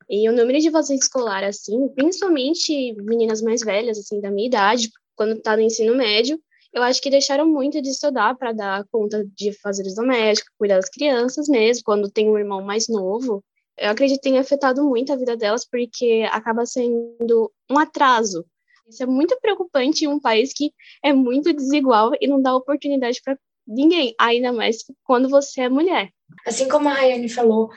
E 0.09 0.29
o 0.29 0.33
número 0.33 0.59
de 0.59 0.67
evasão 0.67 0.95
escolar, 0.95 1.43
assim, 1.43 1.89
principalmente 1.89 2.93
meninas 3.01 3.41
mais 3.41 3.61
velhas, 3.61 3.97
assim, 3.97 4.21
da 4.21 4.31
minha 4.31 4.47
idade, 4.47 4.89
quando 5.15 5.41
tá 5.41 5.55
no 5.55 5.63
ensino 5.63 5.95
médio, 5.95 6.39
eu 6.73 6.83
acho 6.83 7.01
que 7.01 7.09
deixaram 7.09 7.47
muito 7.47 7.81
de 7.81 7.89
estudar 7.89 8.35
para 8.37 8.51
dar 8.51 8.85
conta 8.91 9.25
de 9.35 9.51
fazeres 9.59 9.95
domésticos, 9.95 10.53
cuidar 10.57 10.75
das 10.75 10.89
crianças 10.89 11.47
mesmo, 11.47 11.83
quando 11.83 12.11
tem 12.11 12.29
um 12.29 12.37
irmão 12.37 12.61
mais 12.61 12.87
novo. 12.87 13.43
Eu 13.77 13.89
acredito 13.89 14.17
que 14.17 14.29
tenha 14.29 14.41
afetado 14.41 14.83
muito 14.83 15.11
a 15.11 15.15
vida 15.15 15.35
delas, 15.35 15.67
porque 15.69 16.25
acaba 16.31 16.65
sendo 16.65 17.51
um 17.69 17.77
atraso. 17.77 18.45
Isso 18.87 19.03
é 19.03 19.05
muito 19.05 19.37
preocupante 19.41 20.05
em 20.05 20.07
um 20.07 20.19
país 20.19 20.53
que 20.53 20.71
é 21.03 21.11
muito 21.11 21.53
desigual 21.53 22.11
e 22.21 22.27
não 22.27 22.41
dá 22.41 22.55
oportunidade 22.55 23.21
para 23.23 23.37
ninguém, 23.67 24.15
ainda 24.17 24.53
mais 24.53 24.77
quando 25.03 25.27
você 25.27 25.61
é 25.61 25.69
mulher. 25.69 26.09
Assim 26.45 26.67
como 26.67 26.87
a 26.87 26.93
Rayane 26.93 27.27
falou, 27.27 27.69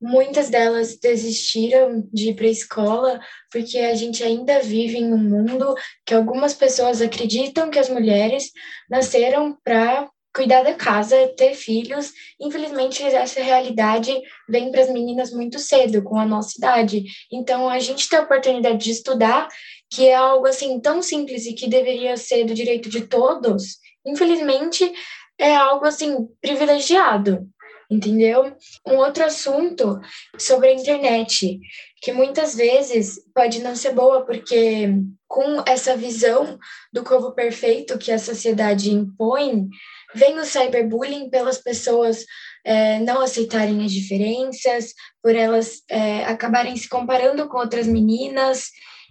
Muitas 0.00 0.50
delas 0.50 0.98
desistiram 0.98 2.06
de 2.12 2.30
ir 2.30 2.34
para 2.34 2.46
a 2.46 2.50
escola 2.50 3.20
porque 3.50 3.78
a 3.78 3.94
gente 3.94 4.22
ainda 4.22 4.60
vive 4.60 4.98
em 4.98 5.12
um 5.12 5.18
mundo 5.18 5.74
que 6.04 6.14
algumas 6.14 6.52
pessoas 6.52 7.00
acreditam 7.00 7.70
que 7.70 7.78
as 7.78 7.88
mulheres 7.88 8.50
nasceram 8.90 9.56
para 9.64 10.10
cuidar 10.34 10.62
da 10.62 10.74
casa, 10.74 11.32
ter 11.34 11.54
filhos. 11.54 12.12
Infelizmente, 12.38 13.02
essa 13.02 13.42
realidade 13.42 14.14
vem 14.46 14.70
para 14.70 14.82
as 14.82 14.90
meninas 14.90 15.32
muito 15.32 15.58
cedo, 15.58 16.02
com 16.02 16.18
a 16.18 16.26
nossa 16.26 16.58
idade. 16.58 17.04
Então, 17.32 17.66
a 17.66 17.78
gente 17.78 18.06
tem 18.06 18.18
a 18.18 18.22
oportunidade 18.22 18.76
de 18.76 18.90
estudar, 18.90 19.48
que 19.90 20.06
é 20.06 20.14
algo 20.14 20.46
assim 20.46 20.78
tão 20.78 21.00
simples 21.00 21.46
e 21.46 21.54
que 21.54 21.66
deveria 21.66 22.18
ser 22.18 22.44
do 22.44 22.52
direito 22.52 22.90
de 22.90 23.06
todos. 23.06 23.78
Infelizmente, 24.04 24.92
é 25.38 25.56
algo 25.56 25.86
assim 25.86 26.28
privilegiado 26.42 27.48
entendeu? 27.90 28.56
Um 28.86 28.96
outro 28.96 29.24
assunto 29.24 30.00
sobre 30.38 30.68
a 30.68 30.74
internet, 30.74 31.58
que 32.02 32.12
muitas 32.12 32.54
vezes 32.54 33.20
pode 33.34 33.60
não 33.60 33.74
ser 33.74 33.92
boa, 33.92 34.24
porque 34.24 34.88
com 35.28 35.62
essa 35.66 35.96
visão 35.96 36.58
do 36.92 37.02
corpo 37.02 37.32
perfeito 37.32 37.98
que 37.98 38.12
a 38.12 38.18
sociedade 38.18 38.90
impõe, 38.90 39.68
vem 40.14 40.38
o 40.38 40.44
cyberbullying 40.44 41.28
pelas 41.28 41.58
pessoas 41.58 42.24
é, 42.64 42.98
não 43.00 43.20
aceitarem 43.20 43.84
as 43.84 43.92
diferenças, 43.92 44.94
por 45.22 45.34
elas 45.34 45.82
é, 45.88 46.24
acabarem 46.24 46.76
se 46.76 46.88
comparando 46.88 47.48
com 47.48 47.58
outras 47.58 47.86
meninas, 47.86 48.70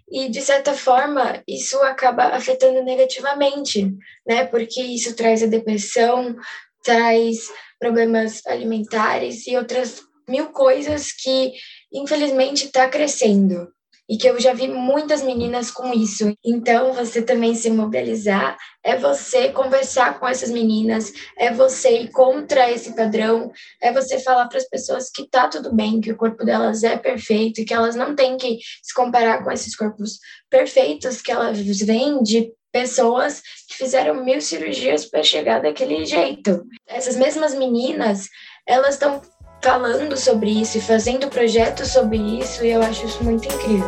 e 0.09 0.29
de 0.29 0.41
certa 0.41 0.73
forma 0.73 1.41
isso 1.47 1.77
acaba 1.81 2.25
afetando 2.27 2.83
negativamente, 2.83 3.91
né? 4.27 4.45
Porque 4.45 4.81
isso 4.81 5.15
traz 5.15 5.41
a 5.41 5.47
depressão, 5.47 6.35
traz 6.83 7.49
problemas 7.79 8.45
alimentares 8.45 9.47
e 9.47 9.57
outras 9.57 10.01
mil 10.27 10.47
coisas 10.47 11.11
que, 11.11 11.53
infelizmente, 11.93 12.65
está 12.65 12.89
crescendo. 12.89 13.67
e 14.07 14.17
que 14.17 14.27
eu 14.29 14.39
já 14.39 14.53
vi 14.53 14.67
muitas 14.67 15.23
meninas 15.23 15.71
com 15.71 15.91
isso. 15.91 16.31
Então, 16.43 16.93
você 16.93 17.21
também 17.21 17.55
se 17.55 17.69
mobilizar 17.69 18.55
é 18.83 18.95
você 18.95 19.49
conversar 19.49 20.19
com 20.19 20.27
essas 20.27 20.51
meninas, 20.51 21.11
é 21.37 21.51
você 21.51 22.01
ir 22.01 22.11
contra 22.11 22.71
esse 22.71 22.95
padrão, 22.95 23.51
é 23.81 23.91
você 23.91 24.19
falar 24.19 24.47
para 24.47 24.59
as 24.59 24.69
pessoas 24.69 25.09
que 25.09 25.27
tá 25.27 25.47
tudo 25.47 25.73
bem, 25.73 25.99
que 25.99 26.11
o 26.11 26.17
corpo 26.17 26.45
delas 26.45 26.83
é 26.83 26.95
perfeito 26.95 27.61
e 27.61 27.65
que 27.65 27.73
elas 27.73 27.95
não 27.95 28.15
têm 28.15 28.37
que 28.37 28.59
se 28.83 28.93
comparar 28.93 29.43
com 29.43 29.51
esses 29.51 29.75
corpos 29.75 30.19
perfeitos 30.51 31.21
que 31.21 31.31
elas 31.31 31.57
vêm 31.59 32.21
de 32.21 32.51
pessoas 32.75 33.41
que 33.69 33.77
fizeram 33.77 34.25
mil 34.25 34.41
cirurgias 34.41 35.05
para 35.05 35.23
chegar 35.23 35.61
daquele 35.61 36.03
jeito. 36.03 36.65
Essas 36.85 37.15
mesmas 37.15 37.55
meninas, 37.55 38.27
elas 38.67 38.95
estão 38.95 39.21
falando 39.63 40.17
sobre 40.17 40.49
isso 40.49 40.77
e 40.77 40.81
fazendo 40.81 41.29
projetos 41.29 41.87
sobre 41.87 42.17
isso, 42.17 42.65
e 42.65 42.71
eu 42.71 42.81
acho 42.81 43.05
isso 43.05 43.23
muito 43.23 43.45
incrível. 43.45 43.87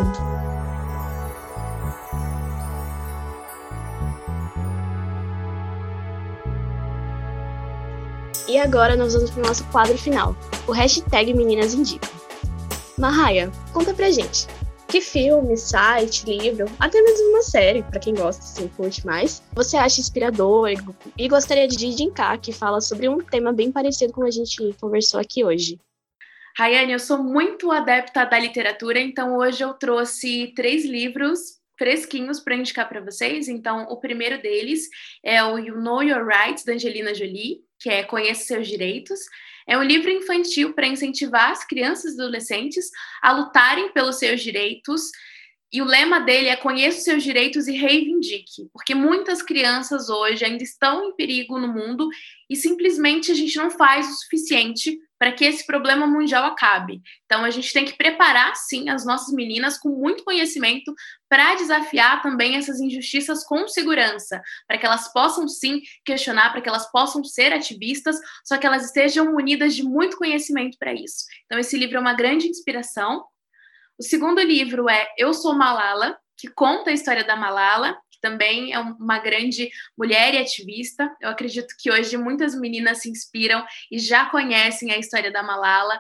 E 8.47 8.57
agora 8.57 8.95
nós 8.95 9.13
vamos 9.13 9.31
para 9.31 9.43
o 9.43 9.47
nosso 9.47 9.65
quadro 9.65 9.97
final, 9.97 10.33
o 10.65 10.71
hashtag 10.71 11.33
Meninas 11.33 11.73
Indicam. 11.73 12.09
Mahaya, 12.97 13.51
conta 13.73 13.93
pra 13.93 14.09
gente. 14.09 14.47
Que 14.89 15.01
filme, 15.01 15.57
site, 15.57 16.25
livro, 16.25 16.65
até 16.79 17.01
mesmo 17.01 17.29
uma 17.29 17.41
série, 17.41 17.83
para 17.83 17.99
quem 17.99 18.15
gosta, 18.15 18.41
assim, 18.41 18.69
curte 18.69 19.05
mais, 19.05 19.43
você 19.53 19.75
acha 19.75 19.99
inspirador 19.99 20.69
e 21.17 21.27
gostaria 21.27 21.67
de 21.67 21.85
indicar 21.85 22.39
que 22.39 22.53
fala 22.53 22.79
sobre 22.79 23.09
um 23.09 23.17
tema 23.17 23.51
bem 23.51 23.69
parecido 23.69 24.13
com 24.13 24.23
a 24.23 24.31
gente 24.31 24.73
conversou 24.79 25.19
aqui 25.19 25.43
hoje? 25.43 25.77
Rayane, 26.57 26.93
eu 26.93 26.99
sou 26.99 27.21
muito 27.21 27.69
adepta 27.69 28.23
da 28.23 28.39
literatura, 28.39 28.97
então 28.97 29.35
hoje 29.35 29.61
eu 29.61 29.73
trouxe 29.73 30.53
três 30.55 30.85
livros 30.85 31.57
fresquinhos 31.77 32.39
para 32.39 32.55
indicar 32.55 32.87
para 32.87 33.01
vocês. 33.01 33.47
Então, 33.47 33.83
o 33.89 33.97
primeiro 33.97 34.41
deles 34.41 34.87
é 35.23 35.43
o 35.43 35.59
You 35.59 35.79
Know 35.79 36.01
Your 36.01 36.25
Rights, 36.25 36.63
da 36.63 36.73
Angelina 36.73 37.13
Jolie, 37.13 37.59
que 37.79 37.89
é 37.89 38.03
Conheça 38.03 38.45
Seus 38.45 38.67
Direitos. 38.67 39.19
É 39.67 39.77
um 39.77 39.83
livro 39.83 40.09
infantil 40.09 40.73
para 40.73 40.87
incentivar 40.87 41.51
as 41.51 41.65
crianças 41.65 42.13
e 42.13 42.21
adolescentes 42.21 42.89
a 43.21 43.33
lutarem 43.33 43.91
pelos 43.91 44.17
seus 44.17 44.41
direitos. 44.41 45.11
E 45.71 45.81
o 45.81 45.85
lema 45.85 46.21
dele 46.21 46.47
é 46.47 46.55
conheça 46.55 46.99
os 46.99 47.03
seus 47.03 47.21
direitos 47.21 47.67
e 47.67 47.73
reivindique, 47.73 48.69
porque 48.71 48.95
muitas 48.95 49.41
crianças 49.41 50.07
hoje 50.09 50.45
ainda 50.45 50.63
estão 50.63 51.09
em 51.09 51.15
perigo 51.15 51.59
no 51.59 51.67
mundo 51.67 52.07
e 52.49 52.55
simplesmente 52.55 53.33
a 53.33 53.35
gente 53.35 53.57
não 53.57 53.69
faz 53.69 54.07
o 54.07 54.13
suficiente 54.13 54.97
para 55.19 55.31
que 55.31 55.45
esse 55.45 55.65
problema 55.65 56.05
mundial 56.05 56.45
acabe. 56.45 57.01
Então, 57.25 57.43
a 57.43 57.49
gente 57.49 57.73
tem 57.73 57.85
que 57.85 57.97
preparar, 57.97 58.55
sim, 58.55 58.89
as 58.89 59.05
nossas 59.05 59.33
meninas 59.33 59.77
com 59.77 59.89
muito 59.89 60.23
conhecimento 60.23 60.93
para 61.29 61.55
desafiar 61.55 62.21
também 62.21 62.55
essas 62.55 62.79
injustiças 62.79 63.43
com 63.43 63.67
segurança, 63.67 64.41
para 64.67 64.77
que 64.77 64.85
elas 64.85 65.11
possam, 65.11 65.47
sim, 65.47 65.81
questionar, 66.05 66.51
para 66.51 66.61
que 66.61 66.69
elas 66.69 66.89
possam 66.91 67.23
ser 67.23 67.51
ativistas, 67.53 68.17
só 68.45 68.57
que 68.57 68.67
elas 68.67 68.85
estejam 68.85 69.31
munidas 69.31 69.75
de 69.75 69.83
muito 69.83 70.17
conhecimento 70.17 70.77
para 70.77 70.93
isso. 70.93 71.25
Então, 71.45 71.59
esse 71.59 71.77
livro 71.77 71.97
é 71.97 71.99
uma 71.99 72.13
grande 72.13 72.47
inspiração. 72.47 73.25
O 73.97 74.03
segundo 74.03 74.39
livro 74.41 74.89
é 74.89 75.07
Eu 75.17 75.33
Sou 75.33 75.55
Malala, 75.55 76.17
que 76.37 76.47
conta 76.47 76.91
a 76.91 76.93
história 76.93 77.23
da 77.23 77.35
Malala, 77.35 77.97
que 78.17 78.21
também 78.21 78.73
é 78.73 78.79
uma 78.79 79.19
grande 79.19 79.69
mulher 79.97 80.33
e 80.33 80.39
ativista. 80.39 81.15
Eu 81.21 81.29
acredito 81.29 81.75
que 81.79 81.91
hoje 81.91 82.17
muitas 82.17 82.59
meninas 82.59 83.01
se 83.01 83.09
inspiram 83.09 83.63
e 83.91 83.99
já 83.99 84.25
conhecem 84.25 84.91
a 84.91 84.97
história 84.97 85.31
da 85.31 85.43
Malala. 85.43 85.99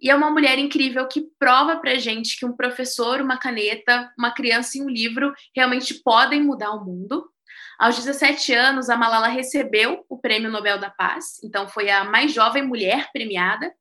E 0.00 0.08
é 0.10 0.14
uma 0.14 0.30
mulher 0.30 0.58
incrível 0.58 1.06
que 1.06 1.26
prova 1.38 1.76
pra 1.76 1.96
gente 1.96 2.38
que 2.38 2.46
um 2.46 2.56
professor, 2.56 3.20
uma 3.20 3.36
caneta, 3.36 4.10
uma 4.18 4.32
criança 4.32 4.78
e 4.78 4.82
um 4.82 4.88
livro 4.88 5.32
realmente 5.54 5.94
podem 6.02 6.42
mudar 6.42 6.72
o 6.72 6.84
mundo. 6.84 7.30
Aos 7.78 7.96
17 7.96 8.52
anos, 8.54 8.88
a 8.88 8.96
Malala 8.96 9.28
recebeu 9.28 10.04
o 10.08 10.18
Prêmio 10.18 10.50
Nobel 10.50 10.78
da 10.78 10.90
Paz, 10.90 11.42
então 11.42 11.68
foi 11.68 11.90
a 11.90 12.04
mais 12.04 12.32
jovem 12.32 12.62
mulher 12.62 13.10
premiada. 13.12 13.72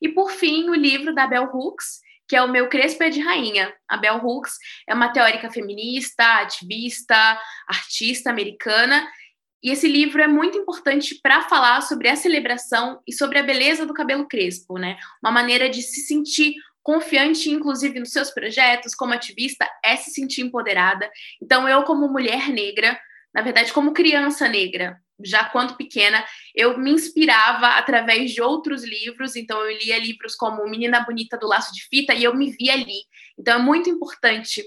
E 0.00 0.08
por 0.08 0.30
fim, 0.30 0.68
o 0.70 0.74
livro 0.74 1.14
da 1.14 1.26
Bell 1.26 1.50
Hooks, 1.52 2.00
que 2.30 2.36
é 2.36 2.42
o 2.42 2.48
meu 2.48 2.68
Crespo 2.68 3.02
é 3.02 3.10
de 3.10 3.18
Rainha. 3.18 3.74
A 3.88 3.96
Bell 3.96 4.24
Hooks 4.24 4.52
é 4.88 4.94
uma 4.94 5.12
teórica 5.12 5.50
feminista, 5.50 6.24
ativista, 6.36 7.16
artista 7.66 8.30
americana. 8.30 9.04
E 9.60 9.72
esse 9.72 9.88
livro 9.88 10.22
é 10.22 10.28
muito 10.28 10.56
importante 10.56 11.18
para 11.20 11.42
falar 11.48 11.80
sobre 11.80 12.08
a 12.08 12.14
celebração 12.14 13.00
e 13.04 13.12
sobre 13.12 13.40
a 13.40 13.42
beleza 13.42 13.84
do 13.84 13.92
cabelo 13.92 14.28
crespo, 14.28 14.78
né? 14.78 14.96
Uma 15.20 15.32
maneira 15.32 15.68
de 15.68 15.82
se 15.82 16.02
sentir 16.02 16.54
confiante, 16.84 17.50
inclusive, 17.50 17.98
nos 17.98 18.12
seus 18.12 18.30
projetos, 18.30 18.94
como 18.94 19.12
ativista, 19.12 19.68
é 19.84 19.96
se 19.96 20.12
sentir 20.12 20.42
empoderada. 20.42 21.10
Então, 21.42 21.68
eu, 21.68 21.82
como 21.82 22.06
mulher 22.06 22.48
negra, 22.50 22.96
na 23.34 23.42
verdade, 23.42 23.72
como 23.72 23.92
criança 23.92 24.46
negra, 24.48 25.00
já 25.24 25.44
quando 25.44 25.76
pequena, 25.76 26.24
eu 26.54 26.78
me 26.78 26.90
inspirava 26.90 27.66
através 27.78 28.32
de 28.32 28.42
outros 28.42 28.84
livros. 28.84 29.36
Então, 29.36 29.58
eu 29.60 29.76
lia 29.78 29.98
livros 29.98 30.34
como 30.34 30.68
Menina 30.68 31.00
Bonita 31.00 31.36
do 31.36 31.46
Laço 31.46 31.72
de 31.72 31.86
Fita 31.88 32.14
e 32.14 32.24
eu 32.24 32.34
me 32.34 32.50
via 32.50 32.74
ali. 32.74 33.02
Então, 33.38 33.58
é 33.58 33.62
muito 33.62 33.88
importante 33.88 34.62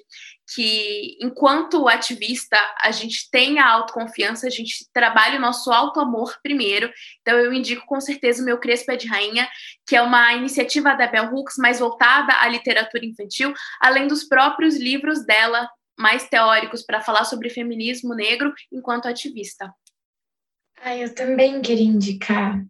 que, 0.53 1.17
enquanto 1.21 1.87
ativista, 1.87 2.57
a 2.81 2.91
gente 2.91 3.29
tenha 3.31 3.65
autoconfiança, 3.65 4.47
a 4.47 4.49
gente 4.49 4.85
trabalhe 4.93 5.37
o 5.37 5.41
nosso 5.41 5.71
auto-amor 5.71 6.37
primeiro. 6.41 6.91
Então, 7.21 7.37
eu 7.37 7.53
indico 7.53 7.85
com 7.85 7.99
certeza 8.01 8.41
o 8.41 8.45
meu 8.45 8.59
Crespo 8.59 8.91
é 8.91 8.95
de 8.95 9.07
Rainha, 9.07 9.47
que 9.87 9.95
é 9.95 10.01
uma 10.01 10.33
iniciativa 10.33 10.93
da 10.95 11.07
Bell 11.07 11.33
Hooks 11.33 11.55
mais 11.57 11.79
voltada 11.79 12.33
à 12.39 12.47
literatura 12.47 13.05
infantil, 13.05 13.53
além 13.79 14.07
dos 14.07 14.23
próprios 14.23 14.75
livros 14.75 15.25
dela 15.25 15.69
mais 15.97 16.27
teóricos 16.27 16.83
para 16.83 17.01
falar 17.01 17.23
sobre 17.23 17.49
feminismo 17.49 18.15
negro 18.15 18.53
enquanto 18.71 19.07
ativista. 19.07 19.73
Ah, 20.81 20.95
eu 20.95 21.13
também 21.13 21.61
queria 21.61 21.85
indicar 21.85 22.63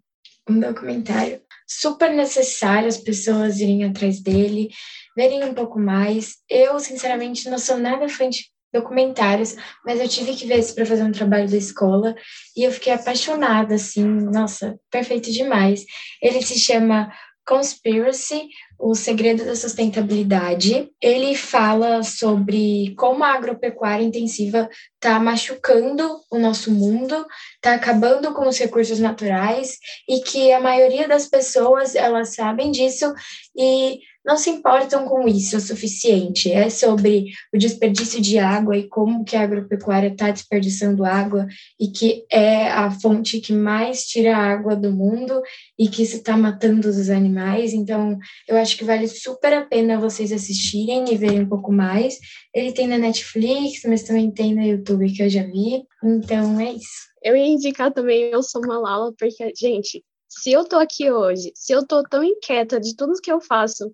um 0.50 0.60
documentário 0.60 1.42
super 1.68 2.14
necessário 2.14 2.88
as 2.88 2.98
pessoas 2.98 3.60
irem 3.60 3.86
atrás 3.86 4.20
dele, 4.22 4.70
verem 5.16 5.44
um 5.44 5.54
pouco 5.54 5.80
mais. 5.80 6.36
Eu, 6.50 6.80
sinceramente, 6.80 7.50
não 7.50 7.58
sou 7.58 7.78
nada 7.78 8.08
fã 8.10 8.30
de 8.30 8.46
documentários, 8.74 9.56
mas 9.86 10.00
eu 10.00 10.10
tive 10.10 10.36
que 10.36 10.48
ver 10.48 10.58
esse 10.58 10.74
para 10.74 10.86
fazer 10.86 11.04
um 11.04 11.12
trabalho 11.12 11.50
da 11.50 11.58
escola 11.58 12.16
e 12.58 12.64
eu 12.64 12.72
fiquei 12.72 12.92
apaixonada, 12.92 13.76
assim, 13.76 14.04
nossa, 14.04 14.80
perfeito 14.90 15.32
demais. 15.32 15.86
Ele 16.22 16.42
se 16.42 16.60
chama 16.60 17.12
Conspiracy, 17.46 18.48
o 18.80 18.96
segredo 18.96 19.46
da 19.46 19.56
sustentabilidade. 19.56 20.90
Ele 21.02 21.36
fala 21.36 22.04
sobre 22.04 22.94
como 22.96 23.24
a 23.24 23.34
agropecuária 23.34 24.04
intensiva 24.04 24.70
está 24.96 25.20
machucando 25.20 26.20
o 26.32 26.40
nosso 26.40 26.72
mundo, 26.72 27.26
está 27.56 27.76
acabando 27.76 28.34
com 28.34 28.48
os 28.48 28.58
recursos 28.58 29.00
naturais 29.00 29.78
e 30.08 30.22
que 30.22 30.52
a 30.52 30.60
maioria 30.60 31.08
das 31.08 31.28
pessoas 31.28 31.96
elas 31.96 32.36
sabem 32.36 32.72
disso 32.72 33.14
e 33.56 34.00
não 34.26 34.38
se 34.38 34.50
importam 34.50 35.06
com 35.06 35.28
isso 35.28 35.58
o 35.58 35.62
suficiente. 35.62 36.52
É 36.52 36.70
sobre 36.70 37.32
o 37.54 37.58
desperdício 37.58 38.22
de 38.22 38.40
água 38.40 38.78
e 38.78 38.88
como 38.88 39.26
que 39.26 39.36
a 39.36 39.42
agropecuária 39.42 40.08
está 40.08 40.32
desperdiçando 40.32 41.04
água 41.04 41.46
e 41.80 41.90
que 41.90 42.26
é 42.32 42.70
a 42.70 42.90
fonte 42.90 43.42
que 43.42 43.52
mais 43.52 44.04
tira 44.06 44.36
água 44.36 44.76
do 44.76 44.92
mundo 44.92 45.42
e 45.78 45.88
que 45.88 46.04
isso 46.04 46.18
está 46.18 46.38
matando 46.38 46.88
os 46.88 47.10
animais. 47.10 47.74
Então, 47.74 48.18
eu 48.48 48.58
acho 48.58 48.78
que 48.78 48.86
vale 48.86 49.08
super 49.08 49.54
a 49.54 49.66
pena 49.66 50.00
vocês 50.00 50.32
assistirem 50.32 51.06
e 51.12 51.18
verem 51.18 51.42
um 51.42 51.50
pouco 51.50 51.72
mais. 51.72 52.18
Ele 52.54 52.72
tem 52.72 52.88
na 52.88 52.98
Netflix, 52.98 53.82
mas 53.86 54.04
também 54.04 54.32
tem 54.32 54.56
no 54.56 54.62
YouTube 54.62 55.12
que 55.12 55.24
eu 55.24 55.30
já 55.30 55.44
vi. 55.44 55.84
Então, 56.04 56.60
é 56.60 56.74
isso. 56.74 57.14
Eu 57.22 57.36
ia 57.36 57.48
indicar 57.48 57.92
também 57.92 58.24
Eu 58.32 58.44
Sou 58.44 58.62
Malala, 58.62 59.14
porque, 59.18 59.52
gente, 59.56 60.04
se 60.28 60.52
eu 60.52 60.66
tô 60.66 60.78
aqui 60.78 61.10
hoje, 61.12 61.52
se 61.56 61.72
eu 61.74 61.86
tô 61.86 62.04
tão 62.04 62.24
inquieta 62.24 62.80
de 62.80 62.96
tudo 62.96 63.22
que 63.22 63.32
eu 63.32 63.40
faço, 63.40 63.94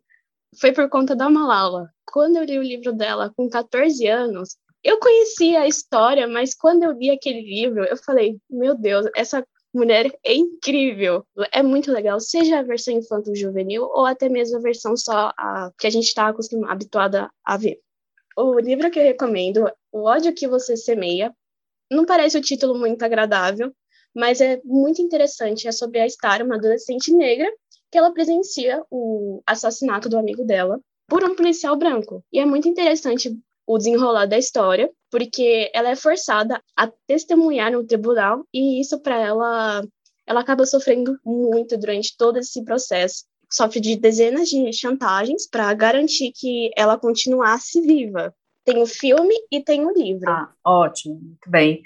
foi 0.58 0.72
por 0.72 0.90
conta 0.90 1.16
da 1.16 1.30
Malala. 1.30 1.90
Quando 2.06 2.38
eu 2.38 2.44
li 2.44 2.58
o 2.58 2.64
livro 2.64 2.94
dela 2.94 3.32
com 3.36 3.50
14 3.50 4.06
anos, 4.08 4.58
eu 4.84 5.00
conhecia 5.00 5.62
a 5.62 5.68
história, 5.68 6.28
mas 6.28 6.56
quando 6.56 6.84
eu 6.84 6.92
li 6.92 7.10
aquele 7.10 7.42
livro, 7.42 7.84
eu 7.86 7.98
falei: 7.98 8.40
meu 8.50 8.76
Deus, 8.76 9.06
essa 9.16 9.46
mulher 9.74 10.12
é 10.24 10.34
incrível, 10.34 11.26
é 11.52 11.62
muito 11.62 11.92
legal, 11.92 12.20
seja 12.20 12.60
a 12.60 12.64
versão 12.64 12.94
infanto-juvenil 12.94 13.84
ou 13.84 14.06
até 14.06 14.28
mesmo 14.28 14.58
a 14.58 14.62
versão 14.62 14.98
só 14.98 15.32
a, 15.38 15.72
que 15.78 15.86
a 15.86 15.90
gente 15.90 16.06
está 16.06 16.34
habituada 16.68 17.30
a 17.46 17.58
ver. 17.58 17.80
O 18.36 18.60
livro 18.60 18.90
que 18.90 19.00
eu 19.00 19.04
recomendo, 19.04 19.70
O 19.92 20.04
ódio 20.04 20.34
que 20.34 20.48
você 20.48 20.76
semeia, 20.78 21.34
não 21.92 22.06
parece 22.06 22.38
o 22.38 22.42
título 22.42 22.78
muito 22.78 23.04
agradável, 23.04 23.74
mas 24.16 24.42
é 24.42 24.62
muito 24.64 25.02
interessante. 25.02 25.68
É 25.68 25.72
sobre 25.72 26.00
a 26.00 26.10
Star, 26.10 26.44
uma 26.44 26.56
adolescente 26.56 27.12
negra, 27.12 27.52
que 27.92 27.98
ela 27.98 28.14
presencia 28.14 28.84
o 28.90 29.42
assassinato 29.46 30.10
do 30.10 30.18
amigo 30.18 30.44
dela 30.44 30.80
por 31.08 31.24
um 31.24 31.36
policial 31.36 31.76
branco. 31.76 32.24
E 32.32 32.40
é 32.40 32.46
muito 32.46 32.68
interessante 32.68 33.36
o 33.66 33.78
desenrolar 33.78 34.26
da 34.26 34.38
história, 34.38 34.90
porque 35.12 35.70
ela 35.74 35.90
é 35.90 35.96
forçada 35.96 36.62
a 36.76 36.88
testemunhar 37.08 37.72
no 37.72 37.86
tribunal 37.86 38.44
e 38.54 38.80
isso 38.80 39.00
para 39.00 39.20
ela 39.20 39.84
ela 40.26 40.42
acaba 40.42 40.64
sofrendo 40.64 41.20
muito 41.26 41.76
durante 41.76 42.16
todo 42.16 42.38
esse 42.38 42.64
processo. 42.64 43.26
sofre 43.52 43.80
de 43.80 43.96
dezenas 43.96 44.48
de 44.48 44.72
chantagens 44.72 45.50
para 45.50 45.74
garantir 45.74 46.32
que 46.32 46.70
ela 46.78 47.00
continuasse 47.00 47.82
viva. 47.82 48.32
Tem 48.64 48.80
o 48.80 48.86
filme 48.86 49.34
e 49.52 49.64
tem 49.64 49.84
o 49.88 49.92
livro. 49.92 50.30
Ah, 50.30 50.54
ótimo, 50.64 51.16
muito 51.16 51.50
bem. 51.50 51.82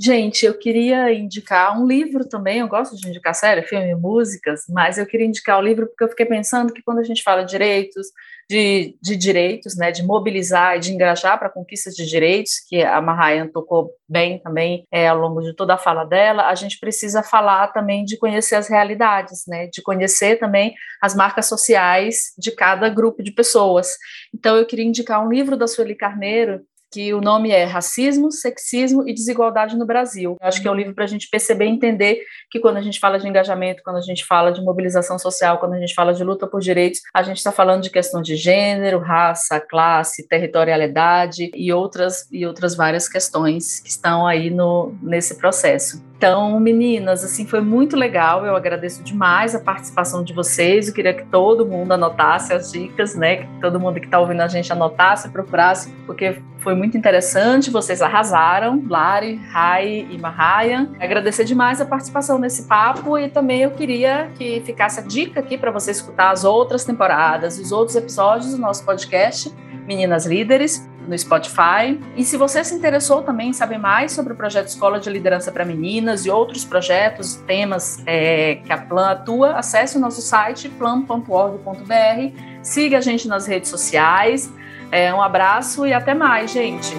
Gente, 0.00 0.44
eu 0.44 0.58
queria 0.58 1.12
indicar 1.12 1.80
um 1.80 1.86
livro 1.86 2.28
também. 2.28 2.58
Eu 2.58 2.68
gosto 2.68 2.96
de 2.96 3.08
indicar 3.08 3.34
série, 3.34 3.62
filme, 3.62 3.94
músicas, 3.94 4.62
mas 4.68 4.98
eu 4.98 5.06
queria 5.06 5.26
indicar 5.26 5.58
o 5.58 5.62
livro 5.62 5.86
porque 5.86 6.02
eu 6.02 6.08
fiquei 6.08 6.26
pensando 6.26 6.72
que 6.72 6.82
quando 6.82 6.98
a 6.98 7.04
gente 7.04 7.22
fala 7.22 7.44
de 7.44 7.52
direitos, 7.52 8.08
de, 8.50 8.96
de 9.00 9.16
direitos, 9.16 9.76
né, 9.76 9.92
de 9.92 10.02
mobilizar 10.02 10.76
e 10.76 10.80
de 10.80 10.92
engajar 10.92 11.38
para 11.38 11.48
conquistas 11.48 11.94
de 11.94 12.06
direitos, 12.06 12.54
que 12.68 12.82
a 12.82 13.00
Mahayan 13.00 13.46
tocou 13.48 13.90
bem 14.08 14.40
também 14.40 14.84
é, 14.90 15.08
ao 15.08 15.18
longo 15.18 15.40
de 15.40 15.54
toda 15.54 15.74
a 15.74 15.78
fala 15.78 16.04
dela, 16.04 16.48
a 16.48 16.54
gente 16.56 16.78
precisa 16.78 17.22
falar 17.22 17.68
também 17.68 18.04
de 18.04 18.18
conhecer 18.18 18.56
as 18.56 18.68
realidades, 18.68 19.44
né, 19.46 19.68
de 19.68 19.80
conhecer 19.80 20.38
também 20.38 20.74
as 21.00 21.14
marcas 21.14 21.46
sociais 21.46 22.32
de 22.36 22.50
cada 22.50 22.88
grupo 22.88 23.22
de 23.22 23.30
pessoas. 23.30 23.96
Então, 24.34 24.56
eu 24.56 24.66
queria 24.66 24.84
indicar 24.84 25.24
um 25.24 25.30
livro 25.30 25.56
da 25.56 25.66
Sueli 25.66 25.94
Carneiro, 25.94 26.60
que 26.94 27.12
o 27.12 27.20
nome 27.20 27.50
é 27.50 27.64
Racismo, 27.64 28.30
Sexismo 28.30 29.02
e 29.08 29.12
Desigualdade 29.12 29.76
no 29.76 29.84
Brasil. 29.84 30.36
Eu 30.40 30.46
acho 30.46 30.62
que 30.62 30.68
é 30.68 30.70
um 30.70 30.76
livro 30.76 30.94
para 30.94 31.02
a 31.02 31.08
gente 31.08 31.28
perceber 31.28 31.64
e 31.64 31.70
entender 31.70 32.20
que 32.48 32.60
quando 32.60 32.76
a 32.76 32.80
gente 32.80 33.00
fala 33.00 33.18
de 33.18 33.26
engajamento, 33.26 33.82
quando 33.82 33.96
a 33.96 34.00
gente 34.00 34.24
fala 34.24 34.52
de 34.52 34.62
mobilização 34.62 35.18
social, 35.18 35.58
quando 35.58 35.72
a 35.72 35.80
gente 35.80 35.92
fala 35.92 36.14
de 36.14 36.22
luta 36.22 36.46
por 36.46 36.60
direitos, 36.60 37.00
a 37.12 37.24
gente 37.24 37.38
está 37.38 37.50
falando 37.50 37.82
de 37.82 37.90
questão 37.90 38.22
de 38.22 38.36
gênero, 38.36 39.00
raça, 39.00 39.58
classe, 39.58 40.28
territorialidade 40.28 41.50
e 41.52 41.72
outras 41.72 42.30
e 42.30 42.46
outras 42.46 42.76
várias 42.76 43.08
questões 43.08 43.80
que 43.80 43.88
estão 43.88 44.24
aí 44.24 44.48
no, 44.48 44.94
nesse 45.02 45.36
processo. 45.36 46.00
Então, 46.16 46.58
meninas, 46.60 47.24
assim, 47.24 47.44
foi 47.44 47.60
muito 47.60 47.96
legal. 47.96 48.46
Eu 48.46 48.56
agradeço 48.56 49.02
demais 49.02 49.54
a 49.54 49.60
participação 49.60 50.22
de 50.22 50.32
vocês. 50.32 50.88
Eu 50.88 50.94
queria 50.94 51.12
que 51.12 51.26
todo 51.26 51.66
mundo 51.66 51.92
anotasse 51.92 52.52
as 52.52 52.72
dicas, 52.72 53.14
né? 53.14 53.38
Que 53.38 53.60
todo 53.60 53.80
mundo 53.80 54.00
que 54.00 54.06
está 54.06 54.20
ouvindo 54.20 54.40
a 54.40 54.48
gente 54.48 54.72
anotasse, 54.72 55.28
procurasse, 55.28 55.92
porque 56.06 56.40
foi 56.60 56.74
muito 56.74 56.83
interessante. 56.86 57.70
Vocês 57.70 58.02
arrasaram, 58.02 58.82
Lari, 58.88 59.36
Rai 59.50 60.06
e 60.10 60.18
Mahaya. 60.18 60.88
Agradecer 61.00 61.44
demais 61.44 61.80
a 61.80 61.84
participação 61.84 62.38
nesse 62.38 62.64
papo 62.64 63.18
e 63.18 63.28
também 63.28 63.62
eu 63.62 63.70
queria 63.70 64.30
que 64.34 64.60
ficasse 64.60 65.00
a 65.00 65.02
dica 65.02 65.40
aqui 65.40 65.56
para 65.56 65.70
você 65.70 65.90
escutar 65.90 66.30
as 66.30 66.44
outras 66.44 66.84
temporadas, 66.84 67.58
os 67.58 67.72
outros 67.72 67.96
episódios 67.96 68.52
do 68.52 68.58
nosso 68.58 68.84
podcast 68.84 69.52
Meninas 69.86 70.26
Líderes 70.26 70.88
no 71.06 71.16
Spotify. 71.18 72.00
E 72.16 72.24
se 72.24 72.36
você 72.36 72.64
se 72.64 72.74
interessou 72.74 73.22
também 73.22 73.50
em 73.50 73.52
saber 73.52 73.78
mais 73.78 74.12
sobre 74.12 74.32
o 74.32 74.36
projeto 74.36 74.68
Escola 74.68 74.98
de 74.98 75.10
Liderança 75.10 75.52
para 75.52 75.64
Meninas 75.64 76.24
e 76.24 76.30
outros 76.30 76.64
projetos, 76.64 77.36
temas 77.46 78.02
é, 78.06 78.56
que 78.56 78.72
a 78.72 78.78
Plan 78.78 79.10
atua, 79.10 79.52
acesse 79.52 79.96
o 79.96 80.00
nosso 80.00 80.22
site 80.22 80.68
plan.org.br, 80.68 82.40
siga 82.62 82.98
a 82.98 83.00
gente 83.00 83.28
nas 83.28 83.46
redes 83.46 83.68
sociais. 83.68 84.52
É, 84.94 85.12
um 85.12 85.20
abraço 85.20 85.84
e 85.84 85.92
até 85.92 86.14
mais, 86.14 86.52
gente. 86.52 86.94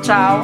Tchau. 0.00 0.42